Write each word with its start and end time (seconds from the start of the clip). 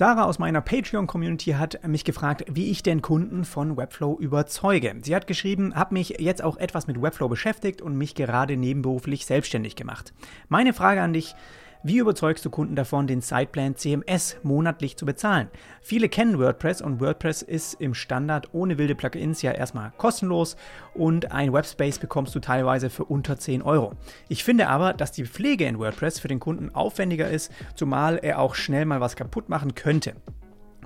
Sarah 0.00 0.24
aus 0.24 0.38
meiner 0.38 0.62
Patreon-Community 0.62 1.50
hat 1.50 1.86
mich 1.86 2.06
gefragt, 2.06 2.46
wie 2.50 2.70
ich 2.70 2.82
den 2.82 3.02
Kunden 3.02 3.44
von 3.44 3.76
Webflow 3.76 4.16
überzeuge. 4.18 4.94
Sie 5.02 5.14
hat 5.14 5.26
geschrieben, 5.26 5.74
habe 5.74 5.92
mich 5.92 6.16
jetzt 6.20 6.42
auch 6.42 6.56
etwas 6.56 6.86
mit 6.86 7.02
Webflow 7.02 7.28
beschäftigt 7.28 7.82
und 7.82 7.98
mich 7.98 8.14
gerade 8.14 8.56
nebenberuflich 8.56 9.26
selbstständig 9.26 9.76
gemacht. 9.76 10.14
Meine 10.48 10.72
Frage 10.72 11.02
an 11.02 11.12
dich, 11.12 11.34
wie 11.82 11.98
überzeugst 11.98 12.44
du 12.44 12.50
Kunden 12.50 12.76
davon, 12.76 13.06
den 13.06 13.22
Siteplan 13.22 13.74
CMS 13.74 14.36
monatlich 14.42 14.98
zu 14.98 15.06
bezahlen? 15.06 15.48
Viele 15.80 16.10
kennen 16.10 16.38
WordPress 16.38 16.82
und 16.82 17.00
WordPress 17.00 17.40
ist 17.40 17.74
im 17.80 17.94
Standard 17.94 18.50
ohne 18.52 18.76
wilde 18.76 18.94
Plugins 18.94 19.40
ja 19.40 19.52
erstmal 19.52 19.92
kostenlos 19.96 20.56
und 20.92 21.32
ein 21.32 21.52
Webspace 21.52 21.98
bekommst 21.98 22.34
du 22.34 22.40
teilweise 22.40 22.90
für 22.90 23.04
unter 23.04 23.38
10 23.38 23.62
Euro. 23.62 23.94
Ich 24.28 24.44
finde 24.44 24.68
aber, 24.68 24.92
dass 24.92 25.12
die 25.12 25.24
Pflege 25.24 25.64
in 25.64 25.78
WordPress 25.78 26.20
für 26.20 26.28
den 26.28 26.40
Kunden 26.40 26.74
aufwendiger 26.74 27.30
ist, 27.30 27.50
zumal 27.74 28.18
er 28.20 28.40
auch 28.40 28.54
schnell 28.54 28.84
mal 28.84 29.00
was 29.00 29.16
kaputt 29.16 29.48
machen 29.48 29.74
könnte. 29.74 30.14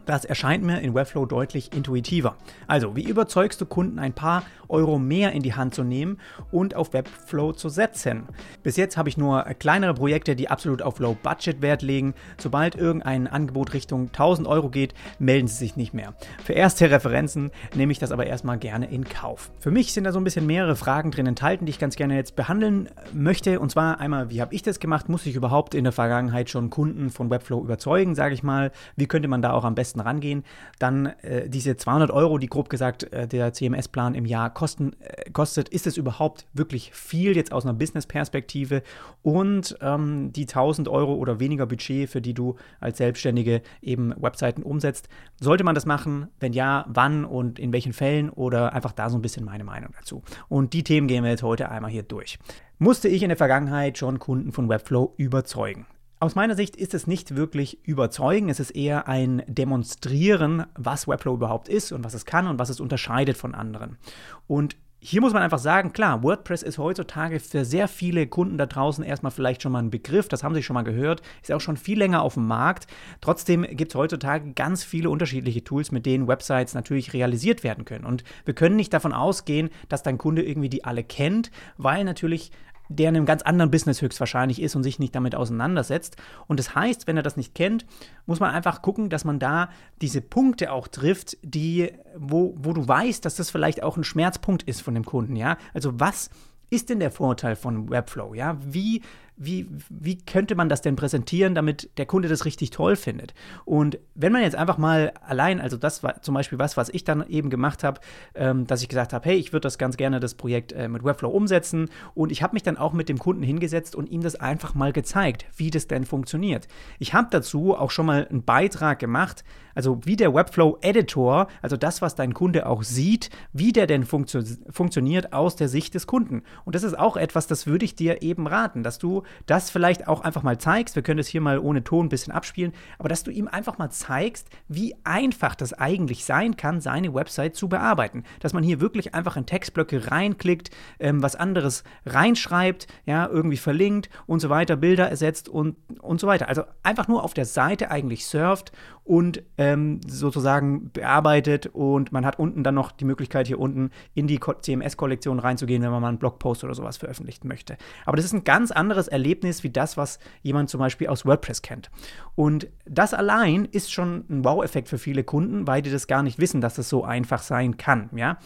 Das 0.06 0.24
erscheint 0.24 0.62
mir 0.62 0.80
in 0.80 0.94
Webflow 0.94 1.26
deutlich 1.26 1.72
intuitiver. 1.74 2.36
Also, 2.66 2.94
wie 2.96 3.04
überzeugst 3.04 3.60
du 3.60 3.66
Kunden, 3.66 3.98
ein 3.98 4.12
paar 4.12 4.42
Euro 4.68 4.98
mehr 4.98 5.32
in 5.32 5.42
die 5.42 5.54
Hand 5.54 5.74
zu 5.74 5.84
nehmen 5.84 6.18
und 6.50 6.74
auf 6.74 6.92
Webflow 6.92 7.52
zu 7.52 7.68
setzen? 7.68 8.24
Bis 8.62 8.76
jetzt 8.76 8.96
habe 8.96 9.08
ich 9.08 9.16
nur 9.16 9.42
kleinere 9.58 9.94
Projekte, 9.94 10.36
die 10.36 10.50
absolut 10.50 10.82
auf 10.82 10.98
Low 10.98 11.16
Budget 11.22 11.62
Wert 11.62 11.82
legen. 11.82 12.14
Sobald 12.38 12.74
irgendein 12.74 13.26
Angebot 13.26 13.72
Richtung 13.72 14.06
1000 14.06 14.46
Euro 14.46 14.68
geht, 14.68 14.94
melden 15.18 15.48
sie 15.48 15.56
sich 15.56 15.76
nicht 15.76 15.94
mehr. 15.94 16.14
Für 16.44 16.52
erste 16.52 16.90
Referenzen 16.90 17.50
nehme 17.74 17.92
ich 17.92 17.98
das 17.98 18.12
aber 18.12 18.26
erstmal 18.26 18.58
gerne 18.58 18.90
in 18.90 19.04
Kauf. 19.04 19.50
Für 19.60 19.70
mich 19.70 19.92
sind 19.92 20.04
da 20.04 20.12
so 20.12 20.20
ein 20.20 20.24
bisschen 20.24 20.46
mehrere 20.46 20.76
Fragen 20.76 21.10
drin 21.10 21.26
enthalten, 21.26 21.66
die 21.66 21.70
ich 21.70 21.78
ganz 21.78 21.96
gerne 21.96 22.16
jetzt 22.16 22.36
behandeln 22.36 22.88
möchte. 23.12 23.60
Und 23.60 23.70
zwar 23.70 24.00
einmal, 24.00 24.30
wie 24.30 24.40
habe 24.40 24.54
ich 24.54 24.62
das 24.62 24.80
gemacht? 24.80 25.08
Muss 25.08 25.26
ich 25.26 25.34
überhaupt 25.34 25.74
in 25.74 25.84
der 25.84 25.92
Vergangenheit 25.92 26.50
schon 26.50 26.68
Kunden 26.70 27.10
von 27.10 27.30
Webflow 27.30 27.62
überzeugen, 27.62 28.14
sage 28.14 28.34
ich 28.34 28.42
mal? 28.42 28.70
Wie 28.96 29.06
könnte 29.06 29.28
man 29.28 29.40
da 29.40 29.52
auch 29.52 29.64
am 29.64 29.74
besten 29.74 29.93
besten 29.94 30.00
rangehen. 30.00 30.44
Dann 30.78 31.06
äh, 31.22 31.48
diese 31.48 31.76
200 31.76 32.10
Euro, 32.10 32.38
die 32.38 32.48
grob 32.48 32.68
gesagt 32.68 33.12
äh, 33.12 33.26
der 33.26 33.52
CMS-Plan 33.52 34.14
im 34.14 34.26
Jahr 34.26 34.52
kosten, 34.52 34.92
äh, 35.00 35.30
kostet, 35.30 35.68
ist 35.68 35.86
es 35.86 35.96
überhaupt 35.96 36.46
wirklich 36.52 36.92
viel 36.92 37.36
jetzt 37.36 37.52
aus 37.52 37.64
einer 37.64 37.74
Business-Perspektive? 37.74 38.82
Und 39.22 39.76
ähm, 39.80 40.32
die 40.32 40.42
1000 40.42 40.88
Euro 40.88 41.14
oder 41.14 41.40
weniger 41.40 41.66
Budget, 41.66 42.10
für 42.10 42.20
die 42.20 42.34
du 42.34 42.56
als 42.80 42.98
Selbstständige 42.98 43.62
eben 43.80 44.14
Webseiten 44.20 44.62
umsetzt, 44.62 45.08
sollte 45.40 45.64
man 45.64 45.74
das 45.74 45.86
machen? 45.86 46.28
Wenn 46.40 46.52
ja, 46.52 46.84
wann 46.88 47.24
und 47.24 47.58
in 47.58 47.72
welchen 47.72 47.92
Fällen? 47.92 48.30
Oder 48.30 48.72
einfach 48.72 48.92
da 48.92 49.10
so 49.10 49.16
ein 49.18 49.22
bisschen 49.22 49.44
meine 49.44 49.64
Meinung 49.64 49.90
dazu. 49.98 50.22
Und 50.48 50.72
die 50.72 50.82
Themen 50.82 51.06
gehen 51.06 51.24
wir 51.24 51.30
jetzt 51.30 51.42
heute 51.42 51.70
einmal 51.70 51.90
hier 51.90 52.02
durch. 52.02 52.38
Musste 52.78 53.08
ich 53.08 53.22
in 53.22 53.28
der 53.28 53.36
Vergangenheit 53.36 53.98
schon 53.98 54.18
Kunden 54.18 54.52
von 54.52 54.68
Webflow 54.68 55.14
überzeugen? 55.16 55.86
Aus 56.24 56.36
meiner 56.36 56.54
Sicht 56.54 56.74
ist 56.76 56.94
es 56.94 57.06
nicht 57.06 57.36
wirklich 57.36 57.86
überzeugen, 57.86 58.48
es 58.48 58.58
ist 58.58 58.70
eher 58.70 59.08
ein 59.08 59.42
Demonstrieren, 59.46 60.64
was 60.74 61.06
Webflow 61.06 61.34
überhaupt 61.34 61.68
ist 61.68 61.92
und 61.92 62.02
was 62.02 62.14
es 62.14 62.24
kann 62.24 62.46
und 62.46 62.58
was 62.58 62.70
es 62.70 62.80
unterscheidet 62.80 63.36
von 63.36 63.54
anderen. 63.54 63.98
Und 64.46 64.74
hier 65.00 65.20
muss 65.20 65.34
man 65.34 65.42
einfach 65.42 65.58
sagen, 65.58 65.92
klar, 65.92 66.22
WordPress 66.22 66.62
ist 66.62 66.78
heutzutage 66.78 67.40
für 67.40 67.66
sehr 67.66 67.88
viele 67.88 68.26
Kunden 68.26 68.56
da 68.56 68.64
draußen 68.64 69.04
erstmal 69.04 69.32
vielleicht 69.32 69.60
schon 69.60 69.72
mal 69.72 69.82
ein 69.82 69.90
Begriff, 69.90 70.28
das 70.28 70.42
haben 70.42 70.54
sie 70.54 70.62
schon 70.62 70.72
mal 70.72 70.80
gehört, 70.80 71.20
ist 71.42 71.52
auch 71.52 71.60
schon 71.60 71.76
viel 71.76 71.98
länger 71.98 72.22
auf 72.22 72.34
dem 72.34 72.46
Markt. 72.46 72.86
Trotzdem 73.20 73.60
gibt 73.64 73.92
es 73.92 73.94
heutzutage 73.94 74.54
ganz 74.54 74.82
viele 74.82 75.10
unterschiedliche 75.10 75.62
Tools, 75.62 75.92
mit 75.92 76.06
denen 76.06 76.26
Websites 76.26 76.72
natürlich 76.72 77.12
realisiert 77.12 77.62
werden 77.64 77.84
können. 77.84 78.06
Und 78.06 78.24
wir 78.46 78.54
können 78.54 78.76
nicht 78.76 78.94
davon 78.94 79.12
ausgehen, 79.12 79.68
dass 79.90 80.02
dein 80.02 80.16
Kunde 80.16 80.42
irgendwie 80.42 80.70
die 80.70 80.86
alle 80.86 81.04
kennt, 81.04 81.50
weil 81.76 82.02
natürlich 82.04 82.50
der 82.88 83.08
in 83.08 83.16
einem 83.16 83.26
ganz 83.26 83.42
anderen 83.42 83.70
Business 83.70 84.02
höchstwahrscheinlich 84.02 84.60
ist 84.60 84.76
und 84.76 84.82
sich 84.82 84.98
nicht 84.98 85.14
damit 85.14 85.34
auseinandersetzt. 85.34 86.16
Und 86.46 86.60
das 86.60 86.74
heißt, 86.74 87.06
wenn 87.06 87.16
er 87.16 87.22
das 87.22 87.36
nicht 87.36 87.54
kennt, 87.54 87.86
muss 88.26 88.40
man 88.40 88.50
einfach 88.50 88.82
gucken, 88.82 89.10
dass 89.10 89.24
man 89.24 89.38
da 89.38 89.70
diese 90.00 90.20
Punkte 90.20 90.72
auch 90.72 90.88
trifft, 90.88 91.36
die, 91.42 91.92
wo, 92.16 92.54
wo 92.58 92.72
du 92.72 92.86
weißt, 92.86 93.24
dass 93.24 93.36
das 93.36 93.50
vielleicht 93.50 93.82
auch 93.82 93.96
ein 93.96 94.04
Schmerzpunkt 94.04 94.62
ist 94.64 94.82
von 94.82 94.94
dem 94.94 95.04
Kunden, 95.04 95.36
ja. 95.36 95.56
Also 95.72 95.98
was 95.98 96.30
ist 96.70 96.90
denn 96.90 97.00
der 97.00 97.10
Vorteil 97.10 97.56
von 97.56 97.90
Webflow? 97.90 98.34
Ja, 98.34 98.58
wie 98.60 99.02
wie, 99.36 99.66
wie 99.88 100.18
könnte 100.18 100.54
man 100.54 100.68
das 100.68 100.80
denn 100.80 100.96
präsentieren, 100.96 101.54
damit 101.54 101.90
der 101.98 102.06
Kunde 102.06 102.28
das 102.28 102.44
richtig 102.44 102.70
toll 102.70 102.96
findet? 102.96 103.34
Und 103.64 103.98
wenn 104.14 104.32
man 104.32 104.42
jetzt 104.42 104.54
einfach 104.54 104.78
mal 104.78 105.12
allein, 105.26 105.60
also 105.60 105.76
das 105.76 106.02
war 106.02 106.22
zum 106.22 106.34
Beispiel 106.34 106.58
was, 106.58 106.76
was 106.76 106.88
ich 106.88 107.04
dann 107.04 107.26
eben 107.28 107.50
gemacht 107.50 107.82
habe, 107.82 108.00
ähm, 108.34 108.66
dass 108.66 108.82
ich 108.82 108.88
gesagt 108.88 109.12
habe, 109.12 109.28
hey, 109.28 109.36
ich 109.36 109.52
würde 109.52 109.62
das 109.62 109.78
ganz 109.78 109.96
gerne, 109.96 110.20
das 110.20 110.34
Projekt 110.34 110.72
äh, 110.72 110.88
mit 110.88 111.04
Webflow 111.04 111.30
umsetzen. 111.30 111.88
Und 112.14 112.30
ich 112.30 112.42
habe 112.42 112.54
mich 112.54 112.62
dann 112.62 112.78
auch 112.78 112.92
mit 112.92 113.08
dem 113.08 113.18
Kunden 113.18 113.42
hingesetzt 113.42 113.96
und 113.96 114.08
ihm 114.08 114.22
das 114.22 114.36
einfach 114.36 114.74
mal 114.74 114.92
gezeigt, 114.92 115.46
wie 115.56 115.70
das 115.70 115.88
denn 115.88 116.04
funktioniert. 116.04 116.68
Ich 116.98 117.12
habe 117.12 117.28
dazu 117.30 117.76
auch 117.76 117.90
schon 117.90 118.06
mal 118.06 118.26
einen 118.28 118.44
Beitrag 118.44 118.98
gemacht, 119.00 119.44
also 119.74 120.00
wie 120.04 120.16
der 120.16 120.32
Webflow 120.32 120.78
Editor, 120.80 121.48
also 121.60 121.76
das, 121.76 122.00
was 122.00 122.14
dein 122.14 122.34
Kunde 122.34 122.66
auch 122.66 122.82
sieht, 122.82 123.30
wie 123.52 123.72
der 123.72 123.86
denn 123.86 124.04
funktio 124.04 124.42
funktioniert 124.70 125.32
aus 125.32 125.56
der 125.56 125.68
Sicht 125.68 125.94
des 125.94 126.06
Kunden. 126.06 126.42
Und 126.64 126.74
das 126.74 126.84
ist 126.84 126.96
auch 126.96 127.16
etwas, 127.16 127.46
das 127.48 127.66
würde 127.66 127.84
ich 127.84 127.96
dir 127.96 128.22
eben 128.22 128.46
raten, 128.46 128.82
dass 128.82 128.98
du 128.98 129.23
das 129.46 129.70
vielleicht 129.70 130.08
auch 130.08 130.22
einfach 130.22 130.42
mal 130.42 130.58
zeigst. 130.58 130.96
Wir 130.96 131.02
können 131.02 131.18
das 131.18 131.28
hier 131.28 131.40
mal 131.40 131.58
ohne 131.58 131.84
Ton 131.84 132.06
ein 132.06 132.08
bisschen 132.08 132.32
abspielen, 132.32 132.72
aber 132.98 133.08
dass 133.08 133.22
du 133.22 133.30
ihm 133.30 133.48
einfach 133.48 133.78
mal 133.78 133.90
zeigst, 133.90 134.48
wie 134.68 134.94
einfach 135.04 135.54
das 135.54 135.72
eigentlich 135.72 136.24
sein 136.24 136.56
kann, 136.56 136.80
seine 136.80 137.14
Website 137.14 137.56
zu 137.56 137.68
bearbeiten. 137.68 138.24
Dass 138.40 138.52
man 138.52 138.62
hier 138.62 138.80
wirklich 138.80 139.14
einfach 139.14 139.36
in 139.36 139.46
Textblöcke 139.46 140.10
reinklickt, 140.10 140.70
ähm, 140.98 141.22
was 141.22 141.36
anderes 141.36 141.84
reinschreibt, 142.06 142.86
ja, 143.06 143.26
irgendwie 143.26 143.56
verlinkt 143.56 144.10
und 144.26 144.40
so 144.40 144.50
weiter, 144.50 144.76
Bilder 144.76 145.08
ersetzt 145.08 145.48
und, 145.48 145.76
und 146.00 146.20
so 146.20 146.26
weiter. 146.26 146.48
Also 146.48 146.64
einfach 146.82 147.08
nur 147.08 147.24
auf 147.24 147.34
der 147.34 147.44
Seite 147.44 147.90
eigentlich 147.90 148.26
surft 148.26 148.72
und 149.04 149.42
ähm, 149.58 150.00
sozusagen 150.06 150.90
bearbeitet 150.90 151.66
und 151.66 152.10
man 152.10 152.24
hat 152.24 152.38
unten 152.38 152.64
dann 152.64 152.74
noch 152.74 152.90
die 152.90 153.04
Möglichkeit, 153.04 153.46
hier 153.46 153.60
unten 153.60 153.90
in 154.14 154.26
die 154.26 154.40
CMS-Kollektion 154.40 155.38
reinzugehen, 155.38 155.82
wenn 155.82 155.90
man 155.90 156.00
mal 156.00 156.08
einen 156.08 156.18
Blogpost 156.18 156.64
oder 156.64 156.74
sowas 156.74 156.96
veröffentlichen 156.96 157.46
möchte. 157.46 157.76
Aber 158.06 158.16
das 158.16 158.24
ist 158.24 158.32
ein 158.32 158.44
ganz 158.44 158.70
anderes 158.70 159.08
Erlebnis 159.14 159.62
wie 159.62 159.70
das, 159.70 159.96
was 159.96 160.18
jemand 160.42 160.68
zum 160.68 160.80
Beispiel 160.80 161.06
aus 161.06 161.24
WordPress 161.24 161.62
kennt. 161.62 161.90
Und 162.34 162.68
das 162.84 163.14
allein 163.14 163.64
ist 163.64 163.92
schon 163.92 164.24
ein 164.28 164.44
Wow-Effekt 164.44 164.88
für 164.88 164.98
viele 164.98 165.24
Kunden, 165.24 165.66
weil 165.66 165.80
die 165.80 165.90
das 165.90 166.06
gar 166.06 166.22
nicht 166.22 166.38
wissen, 166.38 166.60
dass 166.60 166.74
das 166.74 166.88
so 166.88 167.04
einfach 167.04 167.42
sein 167.42 167.76
kann. 167.76 168.10
Ja? 168.14 168.38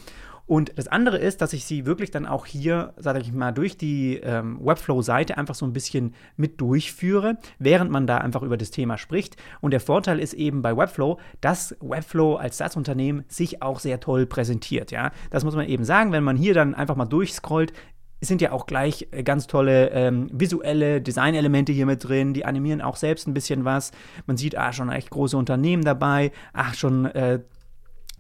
Und 0.49 0.73
das 0.79 0.89
andere 0.89 1.19
ist, 1.19 1.43
dass 1.43 1.53
ich 1.53 1.67
sie 1.67 1.85
wirklich 1.85 2.11
dann 2.11 2.25
auch 2.25 2.47
hier, 2.47 2.95
sage 2.97 3.21
ich 3.21 3.33
mal, 3.35 3.53
durch 3.53 3.77
die 3.77 4.17
ähm, 4.17 4.59
Webflow-Seite 4.63 5.37
einfach 5.37 5.55
so 5.55 5.67
ein 5.67 5.75
bisschen 5.75 6.15
mit 6.39 6.59
durchführe, 6.59 7.37
während 7.59 7.91
man 7.91 8.07
da 8.07 8.17
einfach 8.17 8.43
über 8.43 8.57
das 8.57 8.71
Thema 8.71 8.97
spricht. 8.97 9.37
Und 9.61 9.73
der 9.73 9.81
Vorteil 9.81 10.19
ist 10.19 10.33
eben 10.33 10.63
bei 10.63 10.75
Webflow, 10.75 11.19
dass 11.43 11.77
Webflow 11.81 12.37
als 12.37 12.57
das 12.57 12.77
Unternehmen 12.77 13.25
sich 13.29 13.61
auch 13.61 13.79
sehr 13.79 14.01
toll 14.01 14.25
präsentiert. 14.25 14.91
Ja, 14.91 15.11
das 15.29 15.45
muss 15.45 15.55
man 15.55 15.69
eben 15.69 15.85
sagen, 15.85 16.13
wenn 16.13 16.25
man 16.25 16.37
hier 16.37 16.55
dann 16.55 16.75
einfach 16.75 16.97
mal 16.97 17.05
durchscrollt, 17.05 17.75
sind 18.21 18.41
ja 18.41 18.53
auch 18.53 18.67
gleich 18.67 19.09
äh, 19.11 19.23
ganz 19.23 19.47
tolle 19.47 19.91
ähm, 19.91 20.29
visuelle 20.33 21.01
Designelemente 21.01 21.73
hier 21.73 21.87
mit 21.87 22.07
drin. 22.07 22.35
Die 22.35 22.45
animieren 22.45 22.81
auch 22.81 22.97
selbst 22.97 23.29
ein 23.29 23.35
bisschen 23.35 23.65
was. 23.65 23.93
Man 24.27 24.37
sieht, 24.37 24.57
ah, 24.57 24.73
schon 24.73 24.91
echt 24.91 25.11
große 25.11 25.37
Unternehmen 25.37 25.85
dabei. 25.85 26.33
Ach, 26.53 26.75
schon 26.75 27.07
äh, 27.07 27.41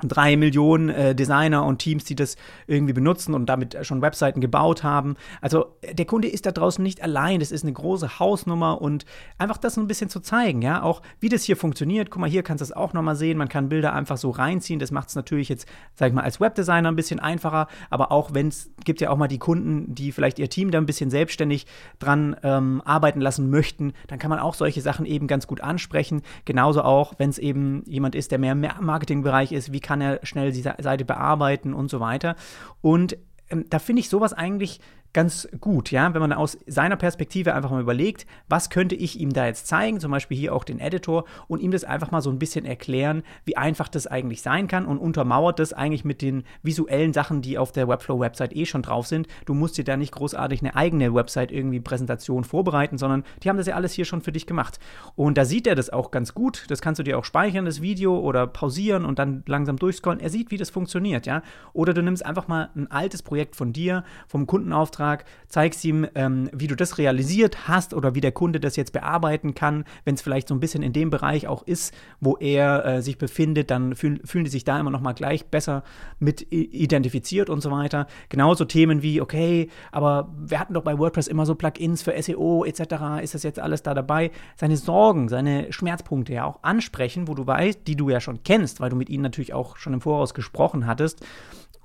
drei 0.02 0.36
Millionen 0.36 0.88
äh, 0.88 1.14
Designer 1.14 1.64
und 1.64 1.78
Teams, 1.78 2.04
die 2.04 2.14
das 2.14 2.36
irgendwie 2.66 2.92
benutzen 2.92 3.34
und 3.34 3.46
damit 3.46 3.76
schon 3.82 4.02
Webseiten 4.02 4.40
gebaut 4.40 4.82
haben. 4.82 5.16
Also 5.40 5.76
der 5.92 6.06
Kunde 6.06 6.28
ist 6.28 6.46
da 6.46 6.52
draußen 6.52 6.82
nicht 6.82 7.02
allein. 7.02 7.40
Das 7.40 7.50
ist 7.50 7.64
eine 7.64 7.72
große 7.72 8.18
Hausnummer 8.18 8.80
und 8.80 9.04
einfach 9.38 9.58
das 9.58 9.76
ein 9.76 9.86
bisschen 9.86 10.08
zu 10.08 10.20
zeigen, 10.20 10.62
ja, 10.62 10.82
auch 10.82 11.02
wie 11.20 11.28
das 11.28 11.44
hier 11.44 11.56
funktioniert. 11.56 12.10
Guck 12.10 12.20
mal, 12.20 12.30
hier 12.30 12.42
kannst 12.42 12.60
du 12.60 12.64
es 12.64 12.72
auch 12.72 12.92
nochmal 12.92 13.16
sehen. 13.16 13.38
Man 13.38 13.48
kann 13.48 13.68
Bilder 13.68 13.92
einfach 13.92 14.16
so 14.16 14.30
reinziehen. 14.30 14.78
Das 14.78 14.90
macht 14.90 15.08
es 15.08 15.14
natürlich 15.14 15.48
jetzt, 15.48 15.68
sag 15.94 16.08
ich 16.08 16.14
mal, 16.14 16.22
als 16.22 16.40
Webdesigner 16.40 16.90
ein 16.90 16.96
bisschen 16.96 17.20
einfacher. 17.20 17.68
Aber 17.90 18.12
auch 18.12 18.34
wenn 18.34 18.48
es 18.48 18.70
gibt 18.84 19.00
ja 19.00 19.10
auch 19.10 19.16
mal 19.16 19.28
die 19.28 19.38
Kunden, 19.38 19.94
die 19.94 20.12
vielleicht 20.12 20.38
ihr 20.38 20.48
Team 20.48 20.70
da 20.70 20.78
ein 20.78 20.86
bisschen 20.86 21.10
selbstständig 21.10 21.66
dran 21.98 22.36
ähm, 22.42 22.82
arbeiten 22.84 23.20
lassen 23.20 23.50
möchten, 23.50 23.92
dann 24.06 24.18
kann 24.18 24.30
man 24.30 24.38
auch 24.38 24.54
solche 24.54 24.80
Sachen 24.80 25.06
eben 25.06 25.26
ganz 25.26 25.46
gut 25.46 25.60
ansprechen. 25.60 26.22
Genauso 26.44 26.82
auch, 26.82 27.14
wenn 27.18 27.30
es 27.30 27.38
eben 27.38 27.82
jemand 27.86 28.14
ist, 28.14 28.30
der 28.30 28.38
mehr 28.38 28.52
im 28.52 28.60
Marketingbereich 28.80 29.52
ist, 29.52 29.72
wie 29.72 29.80
kann 29.88 30.02
er 30.02 30.20
schnell 30.22 30.52
die 30.52 30.60
Seite 30.60 31.06
bearbeiten 31.06 31.72
und 31.72 31.88
so 31.90 31.98
weiter. 31.98 32.36
Und 32.82 33.16
ähm, 33.48 33.64
da 33.70 33.78
finde 33.78 34.00
ich 34.00 34.10
sowas 34.10 34.34
eigentlich 34.34 34.80
ganz 35.18 35.48
gut, 35.60 35.90
ja, 35.90 36.14
wenn 36.14 36.20
man 36.20 36.32
aus 36.32 36.56
seiner 36.68 36.94
Perspektive 36.94 37.52
einfach 37.52 37.72
mal 37.72 37.80
überlegt, 37.80 38.24
was 38.48 38.70
könnte 38.70 38.94
ich 38.94 39.18
ihm 39.18 39.32
da 39.32 39.46
jetzt 39.46 39.66
zeigen, 39.66 39.98
zum 39.98 40.12
Beispiel 40.12 40.38
hier 40.38 40.54
auch 40.54 40.62
den 40.62 40.78
Editor 40.78 41.24
und 41.48 41.60
ihm 41.60 41.72
das 41.72 41.82
einfach 41.82 42.12
mal 42.12 42.20
so 42.20 42.30
ein 42.30 42.38
bisschen 42.38 42.64
erklären, 42.64 43.24
wie 43.44 43.56
einfach 43.56 43.88
das 43.88 44.06
eigentlich 44.06 44.42
sein 44.42 44.68
kann 44.68 44.86
und 44.86 44.98
untermauert 44.98 45.58
das 45.58 45.72
eigentlich 45.72 46.04
mit 46.04 46.22
den 46.22 46.44
visuellen 46.62 47.12
Sachen, 47.12 47.42
die 47.42 47.58
auf 47.58 47.72
der 47.72 47.88
Webflow-Website 47.88 48.54
eh 48.54 48.64
schon 48.64 48.82
drauf 48.82 49.08
sind. 49.08 49.26
Du 49.44 49.54
musst 49.54 49.76
dir 49.76 49.82
da 49.82 49.96
nicht 49.96 50.12
großartig 50.12 50.60
eine 50.60 50.76
eigene 50.76 51.12
Website 51.12 51.50
irgendwie 51.50 51.80
Präsentation 51.80 52.44
vorbereiten, 52.44 52.96
sondern 52.96 53.24
die 53.42 53.48
haben 53.48 53.56
das 53.56 53.66
ja 53.66 53.74
alles 53.74 53.94
hier 53.94 54.04
schon 54.04 54.20
für 54.20 54.30
dich 54.30 54.46
gemacht. 54.46 54.78
Und 55.16 55.36
da 55.36 55.44
sieht 55.44 55.66
er 55.66 55.74
das 55.74 55.90
auch 55.90 56.12
ganz 56.12 56.32
gut. 56.32 56.64
Das 56.68 56.80
kannst 56.80 57.00
du 57.00 57.02
dir 57.02 57.18
auch 57.18 57.24
speichern, 57.24 57.64
das 57.64 57.82
Video 57.82 58.16
oder 58.16 58.46
pausieren 58.46 59.04
und 59.04 59.18
dann 59.18 59.42
langsam 59.48 59.78
durchscrollen. 59.78 60.20
Er 60.20 60.30
sieht, 60.30 60.52
wie 60.52 60.58
das 60.58 60.70
funktioniert, 60.70 61.26
ja. 61.26 61.42
Oder 61.72 61.92
du 61.92 62.04
nimmst 62.04 62.24
einfach 62.24 62.46
mal 62.46 62.70
ein 62.76 62.88
altes 62.88 63.24
Projekt 63.24 63.56
von 63.56 63.72
dir, 63.72 64.04
vom 64.28 64.46
Kundenauftrag 64.46 65.07
Auftrag, 65.08 65.24
zeigst 65.48 65.84
ihm, 65.84 66.06
ähm, 66.14 66.50
wie 66.52 66.66
du 66.66 66.74
das 66.74 66.98
realisiert 66.98 67.68
hast 67.68 67.94
oder 67.94 68.14
wie 68.14 68.20
der 68.20 68.32
Kunde 68.32 68.60
das 68.60 68.76
jetzt 68.76 68.92
bearbeiten 68.92 69.54
kann. 69.54 69.84
Wenn 70.04 70.14
es 70.14 70.20
vielleicht 70.20 70.48
so 70.48 70.54
ein 70.54 70.60
bisschen 70.60 70.82
in 70.82 70.92
dem 70.92 71.08
Bereich 71.08 71.46
auch 71.46 71.62
ist, 71.62 71.94
wo 72.20 72.36
er 72.36 72.84
äh, 72.84 73.02
sich 73.02 73.16
befindet, 73.16 73.70
dann 73.70 73.94
fühl, 73.94 74.20
fühlen 74.24 74.44
die 74.44 74.50
sich 74.50 74.64
da 74.64 74.78
immer 74.78 74.90
noch 74.90 75.00
mal 75.00 75.14
gleich 75.14 75.46
besser 75.46 75.84
mit 76.18 76.46
identifiziert 76.50 77.48
und 77.48 77.62
so 77.62 77.70
weiter. 77.70 78.06
Genauso 78.28 78.66
Themen 78.66 79.02
wie, 79.02 79.20
okay, 79.22 79.68
aber 79.90 80.28
wir 80.38 80.60
hatten 80.60 80.74
doch 80.74 80.82
bei 80.82 80.98
WordPress 80.98 81.28
immer 81.28 81.46
so 81.46 81.54
Plugins 81.54 82.02
für 82.02 82.20
SEO 82.20 82.64
etc. 82.64 83.22
Ist 83.22 83.34
das 83.34 83.42
jetzt 83.42 83.58
alles 83.58 83.82
da 83.82 83.94
dabei? 83.94 84.30
Seine 84.56 84.76
Sorgen, 84.76 85.28
seine 85.28 85.72
Schmerzpunkte 85.72 86.34
ja 86.34 86.44
auch 86.44 86.62
ansprechen, 86.62 87.26
wo 87.26 87.34
du 87.34 87.46
weißt, 87.46 87.86
die 87.86 87.96
du 87.96 88.10
ja 88.10 88.20
schon 88.20 88.42
kennst, 88.42 88.80
weil 88.80 88.90
du 88.90 88.96
mit 88.96 89.08
ihnen 89.08 89.22
natürlich 89.22 89.54
auch 89.54 89.76
schon 89.76 89.94
im 89.94 90.02
Voraus 90.02 90.34
gesprochen 90.34 90.86
hattest 90.86 91.24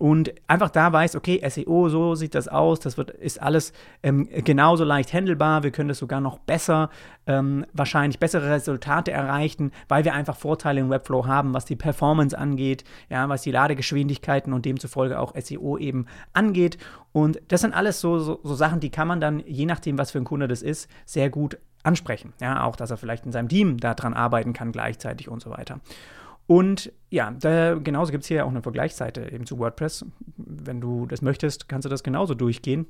und 0.04 0.34
einfach 0.48 0.70
da 0.70 0.92
weißt, 0.92 1.16
okay, 1.16 1.42
SEO, 1.50 1.88
so 1.88 2.14
sieht 2.16 2.36
das 2.36 2.50
aus, 2.50 2.82
das 2.82 2.98
wird, 2.98 3.12
ist 3.12 3.42
alles 3.42 3.72
ähm, 4.04 4.28
genauso 4.44 4.84
leicht 4.84 5.14
handelbar, 5.14 5.64
wir 5.64 5.72
können 5.72 5.88
das 5.88 6.00
sogar 6.00 6.20
noch 6.20 6.40
besser, 6.40 6.90
ähm, 7.26 7.66
wahrscheinlich 7.72 8.20
bessere 8.20 8.50
Resultate 8.50 9.12
erreichen, 9.12 9.72
weil 9.88 10.04
wir 10.04 10.14
einfach 10.14 10.36
Vorteile 10.36 10.82
im 10.82 10.90
Webflow 10.90 11.26
haben, 11.26 11.54
was 11.54 11.64
die 11.64 11.78
Performance 11.78 12.38
angeht, 12.38 12.84
ja, 13.10 13.30
was 13.30 13.44
die 13.44 13.52
Ladegeschwindigkeiten 13.52 14.52
und 14.52 14.66
demzufolge 14.66 15.18
auch 15.18 15.34
SEO 15.40 15.78
eben 15.78 16.08
angeht. 16.34 16.78
Und 17.14 17.42
das 17.48 17.62
sind 17.62 17.74
alles 17.74 18.02
so, 18.02 18.20
so, 18.20 18.42
so 18.44 18.56
Sachen, 18.56 18.82
die 18.82 18.90
kann 18.90 19.08
man 19.08 19.22
dann, 19.22 19.40
je 19.48 19.66
nachdem, 19.66 19.98
was 19.98 20.12
für 20.12 20.18
ein 20.18 20.26
Kunde 20.26 20.50
das 20.50 20.64
ist, 20.64 20.90
sehr 21.06 21.30
gut 21.30 21.58
ansprechen. 21.84 22.34
Ja, 22.42 22.66
auch, 22.66 22.76
dass 22.76 22.92
er 22.92 22.98
vielleicht 22.98 23.26
in 23.26 23.32
seinem 23.32 23.48
Team 23.48 23.78
daran 23.78 24.14
arbeiten 24.14 24.52
kann 24.52 24.74
gleichzeitig 24.74 25.30
und 25.30 25.42
so 25.42 25.50
weiter. 25.50 25.80
Und 26.48 26.92
ja, 27.10 27.32
da, 27.32 27.76
genauso 27.76 28.12
gibt 28.12 28.24
es 28.24 28.28
hier 28.28 28.46
auch 28.46 28.50
eine 28.50 28.62
Vergleichsseite 28.62 29.32
eben 29.32 29.46
zu 29.46 29.60
WordPress. 29.60 30.06
Wenn 30.38 30.82
du 30.82 31.06
das 31.06 31.22
möchtest, 31.22 31.70
kannst 31.70 31.86
du 31.86 31.90
das 31.90 32.04
genauso 32.04 32.34
durchgehen. 32.34 32.88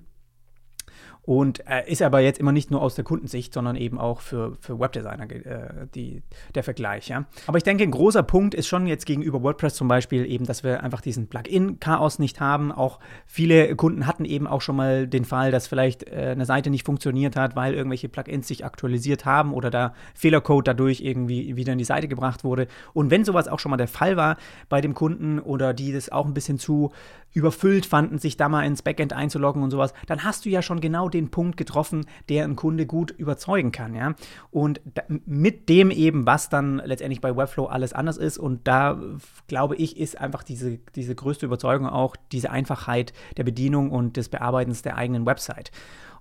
Und 1.25 1.65
äh, 1.69 1.89
ist 1.89 2.01
aber 2.01 2.19
jetzt 2.19 2.39
immer 2.39 2.51
nicht 2.51 2.69
nur 2.69 2.81
aus 2.81 2.95
der 2.95 3.05
Kundensicht, 3.05 3.53
sondern 3.53 3.77
eben 3.77 3.97
auch 3.97 4.19
für, 4.19 4.57
für 4.59 4.77
Webdesigner 4.77 5.29
äh, 5.31 5.87
die, 5.95 6.21
der 6.53 6.63
Vergleich. 6.63 7.07
Ja? 7.07 7.25
Aber 7.47 7.57
ich 7.57 7.63
denke, 7.63 7.83
ein 7.83 7.91
großer 7.91 8.23
Punkt 8.23 8.53
ist 8.53 8.67
schon 8.67 8.87
jetzt 8.87 9.05
gegenüber 9.05 9.41
WordPress 9.41 9.75
zum 9.75 9.87
Beispiel 9.87 10.29
eben, 10.29 10.45
dass 10.45 10.65
wir 10.65 10.83
einfach 10.83 10.99
diesen 10.99 11.27
Plugin-Chaos 11.27 12.19
nicht 12.19 12.41
haben. 12.41 12.73
Auch 12.73 12.99
viele 13.25 13.73
Kunden 13.77 14.05
hatten 14.05 14.25
eben 14.25 14.47
auch 14.47 14.59
schon 14.59 14.75
mal 14.75 15.07
den 15.07 15.23
Fall, 15.23 15.51
dass 15.51 15.67
vielleicht 15.67 16.03
äh, 16.09 16.31
eine 16.33 16.45
Seite 16.45 16.69
nicht 16.69 16.85
funktioniert 16.85 17.37
hat, 17.37 17.55
weil 17.55 17.73
irgendwelche 17.73 18.09
Plugins 18.09 18.49
sich 18.49 18.65
aktualisiert 18.65 19.23
haben 19.23 19.53
oder 19.53 19.69
da 19.69 19.93
Fehlercode 20.15 20.67
dadurch 20.67 20.99
irgendwie 20.99 21.55
wieder 21.55 21.71
in 21.71 21.79
die 21.79 21.85
Seite 21.85 22.09
gebracht 22.09 22.43
wurde. 22.43 22.67
Und 22.93 23.11
wenn 23.11 23.23
sowas 23.23 23.47
auch 23.47 23.59
schon 23.59 23.69
mal 23.69 23.77
der 23.77 23.87
Fall 23.87 24.17
war 24.17 24.35
bei 24.67 24.81
dem 24.81 24.93
Kunden 24.93 25.39
oder 25.39 25.73
die 25.73 25.93
das 25.93 26.09
auch 26.09 26.25
ein 26.25 26.33
bisschen 26.33 26.59
zu 26.59 26.91
überfüllt 27.33 27.85
fanden, 27.85 28.19
sich 28.19 28.37
da 28.37 28.47
mal 28.47 28.63
ins 28.63 28.81
Backend 28.81 29.13
einzuloggen 29.13 29.63
und 29.63 29.71
sowas, 29.71 29.93
dann 30.05 30.23
hast 30.23 30.45
du 30.45 30.49
ja 30.49 30.61
schon 30.61 30.81
genau 30.81 31.09
den 31.13 31.29
Punkt 31.29 31.57
getroffen, 31.57 32.05
der 32.29 32.43
einen 32.43 32.55
Kunde 32.55 32.85
gut 32.85 33.11
überzeugen 33.11 33.71
kann, 33.71 33.95
ja. 33.95 34.15
Und 34.51 34.81
da, 34.93 35.03
mit 35.25 35.69
dem 35.69 35.91
eben, 35.91 36.25
was 36.25 36.49
dann 36.49 36.81
letztendlich 36.83 37.21
bei 37.21 37.35
Webflow 37.35 37.65
alles 37.65 37.93
anders 37.93 38.17
ist. 38.17 38.37
Und 38.37 38.67
da 38.67 38.99
glaube 39.47 39.75
ich, 39.75 39.97
ist 39.97 40.19
einfach 40.19 40.43
diese, 40.43 40.79
diese 40.95 41.15
größte 41.15 41.45
Überzeugung 41.45 41.87
auch 41.87 42.15
diese 42.31 42.51
Einfachheit 42.51 43.13
der 43.37 43.43
Bedienung 43.43 43.91
und 43.91 44.17
des 44.17 44.29
Bearbeitens 44.29 44.81
der 44.81 44.97
eigenen 44.97 45.25
Website. 45.25 45.71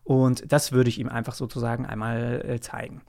Und 0.05 0.51
das 0.53 0.73
würde 0.73 0.89
ich 0.89 0.99
ihm 0.99 1.09
einfach 1.09 1.35
sozusagen 1.35 1.87
einmal 1.87 2.45
äh, 2.45 2.61
zeigen. 2.61 3.03